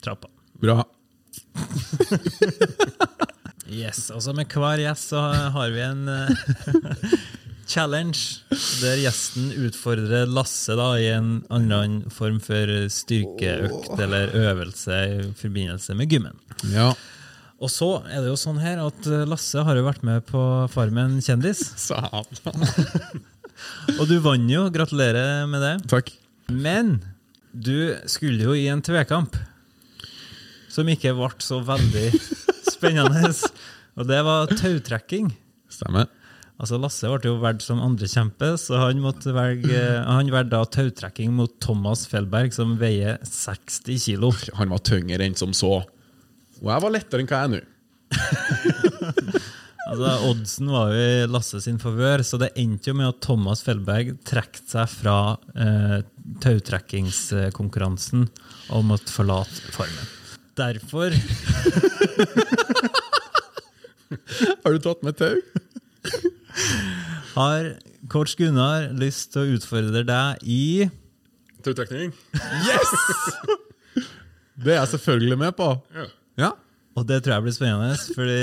[0.05, 0.29] Trappa.
[0.61, 0.85] Bra.
[3.75, 5.21] Yes, altså Med hver gjest så
[5.55, 6.29] har vi en eh,
[7.73, 8.45] challenge,
[8.83, 15.97] der gjesten utfordrer Lasse da i en annen form for styrkeøkt eller øvelse i forbindelse
[15.97, 16.37] med gymmen.
[16.75, 16.91] Ja.
[17.63, 20.41] Og så er det jo sånn her at eh, Lasse har jo vært med på
[20.73, 22.67] Farmen kjendis, Satan.
[23.99, 24.67] og du vant jo.
[24.75, 25.75] Gratulerer med det.
[25.91, 26.11] Takk.
[26.51, 26.99] Men
[27.55, 29.39] du skulle jo i en tvekamp
[30.75, 32.09] som ikke ble så veldig
[32.67, 33.31] spennende.
[33.95, 35.29] Og det var tautrekking.
[35.71, 36.09] Stemmer.
[36.59, 41.55] Altså Lasse ble jo valgt som andrekjempe, så han måtte velge Han valgte tautrekking mot
[41.63, 44.33] Thomas Felberg, som veier 60 kilo.
[44.59, 45.85] Han var tyngre enn som så.
[46.65, 47.61] Og jeg var lettere enn hva jeg er nå.
[49.85, 53.61] Altså Oddsen var jo i Lasse sin favør, så det endte jo med at Thomas
[53.63, 55.99] Felberg trakk seg fra eh,
[56.41, 58.25] tautrekkingskonkurransen
[58.73, 60.09] og måtte forlate Farmen.
[60.57, 61.13] Derfor
[64.65, 65.37] Har du tatt med tau?
[67.37, 67.75] har
[68.09, 70.89] coach Gunnar lyst til å utfordre deg i
[71.65, 72.13] Tautrekning.
[72.65, 72.91] Yes!
[74.61, 75.71] Det er jeg selvfølgelig med på.
[75.97, 76.09] Ja.
[76.41, 76.51] Ja.
[76.95, 78.39] Og det tror jeg blir spennende, fordi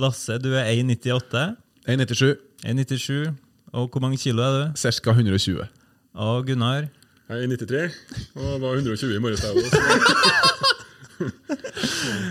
[0.00, 1.56] Lasse, du er 1,98.
[1.88, 2.36] 1,97.
[2.64, 3.34] 1,97.
[3.72, 4.62] Og hvor mange kilo er du?
[4.80, 5.10] Ca.
[5.12, 5.66] 120.
[6.20, 6.88] Og Gunnar?
[7.30, 7.94] Jeg er 93
[8.34, 9.44] og var 120 i morges.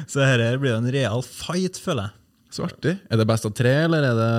[0.09, 2.13] Så dette blir jo en real fight, føler jeg.
[2.49, 2.95] Så artig.
[3.13, 4.29] Er det best av tre, eller er det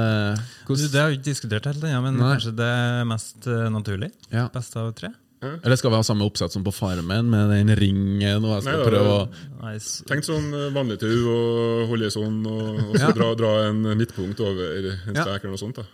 [0.66, 0.88] Hvordan?
[0.90, 2.32] det har vi ikke diskutert helt ennå, men Nei.
[2.34, 4.08] kanskje det er mest eh, naturlig?
[4.34, 4.48] Ja.
[4.50, 5.12] Best av tre?
[5.40, 8.44] Eller skal vi ha samme oppsett som på Farmen, med den ringen?
[8.44, 9.22] Og jeg skal Nei, da, prøve å
[9.60, 10.04] Nice.
[10.08, 13.12] Tenk sånn eh, vanlig tau og holde i sånn, og, og så Ja.
[13.16, 15.24] dra, dra en midtpunkt over en Ja.
[15.24, 15.76] strek eller noe sånt.
[15.80, 15.86] da.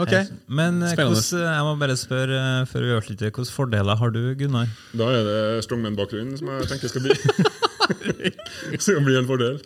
[0.00, 0.12] Ok.
[0.48, 4.68] Men hos, jeg må bare spørre, eh, før vi avslutter, hvilke fordeler har du, Gunnar?
[4.96, 7.16] Da er det strongman-bakgrunnen som jeg tenker skal bli
[8.82, 9.58] Skal bli en fordel.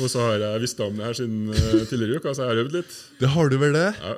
[0.00, 2.52] Og så har jeg visst om det her siden eh, tidligere i uka, så jeg
[2.54, 2.94] har øvd litt.
[3.20, 3.88] Det har du vel det?
[4.00, 4.14] Ja.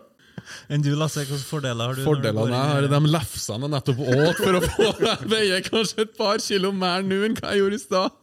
[0.73, 2.03] Enn du, Lasse, hvilke fordeler har du?
[2.03, 4.63] når du går Fordelene inn jeg har, er de lefsene jeg nettopp åt for å
[4.67, 4.93] få
[5.35, 8.23] veie kanskje et par kilo mer nå enn hva jeg gjorde i stad.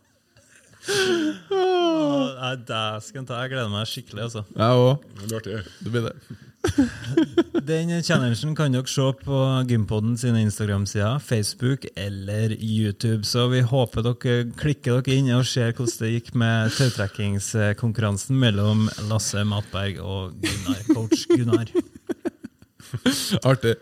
[1.54, 4.44] Nei, dæsken ta, jeg gleder meg skikkelig, altså.
[4.52, 5.06] Jeg òg.
[5.20, 5.62] Det blir artig.
[5.84, 6.16] Det blir det.
[7.68, 9.40] Den challengen kan dere se på
[9.70, 13.24] Gympodden sine Instagram-sider, Facebook eller YouTube.
[13.28, 18.88] Så vi håper dere klikker dere inn og ser hvordan det gikk med tautrekkingskonkurransen mellom
[19.10, 21.74] Lasse Matberg og Gunnar, coach Gunnar.
[23.50, 23.76] Artig.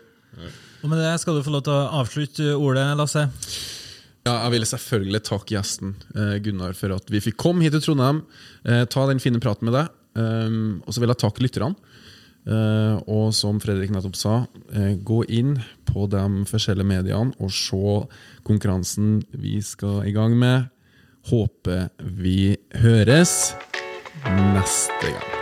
[0.82, 3.28] Og med det skal du få lov til å avslutte ordet, Lasse.
[4.22, 7.82] Ja, jeg ville selvfølgelig takke gjesten eh, Gunnar for at vi fikk komme hit til
[7.88, 8.22] Trondheim.
[8.62, 9.90] Eh, ta den fine praten med deg.
[10.12, 11.91] Um, og så vil jeg takke lytterne.
[12.42, 18.06] Eh, og som Fredrik nettopp sa, eh, gå inn på de forskjellige mediene og se
[18.42, 20.70] konkurransen vi skal i gang med.
[21.30, 23.54] Håper vi høres
[24.26, 25.41] neste gang.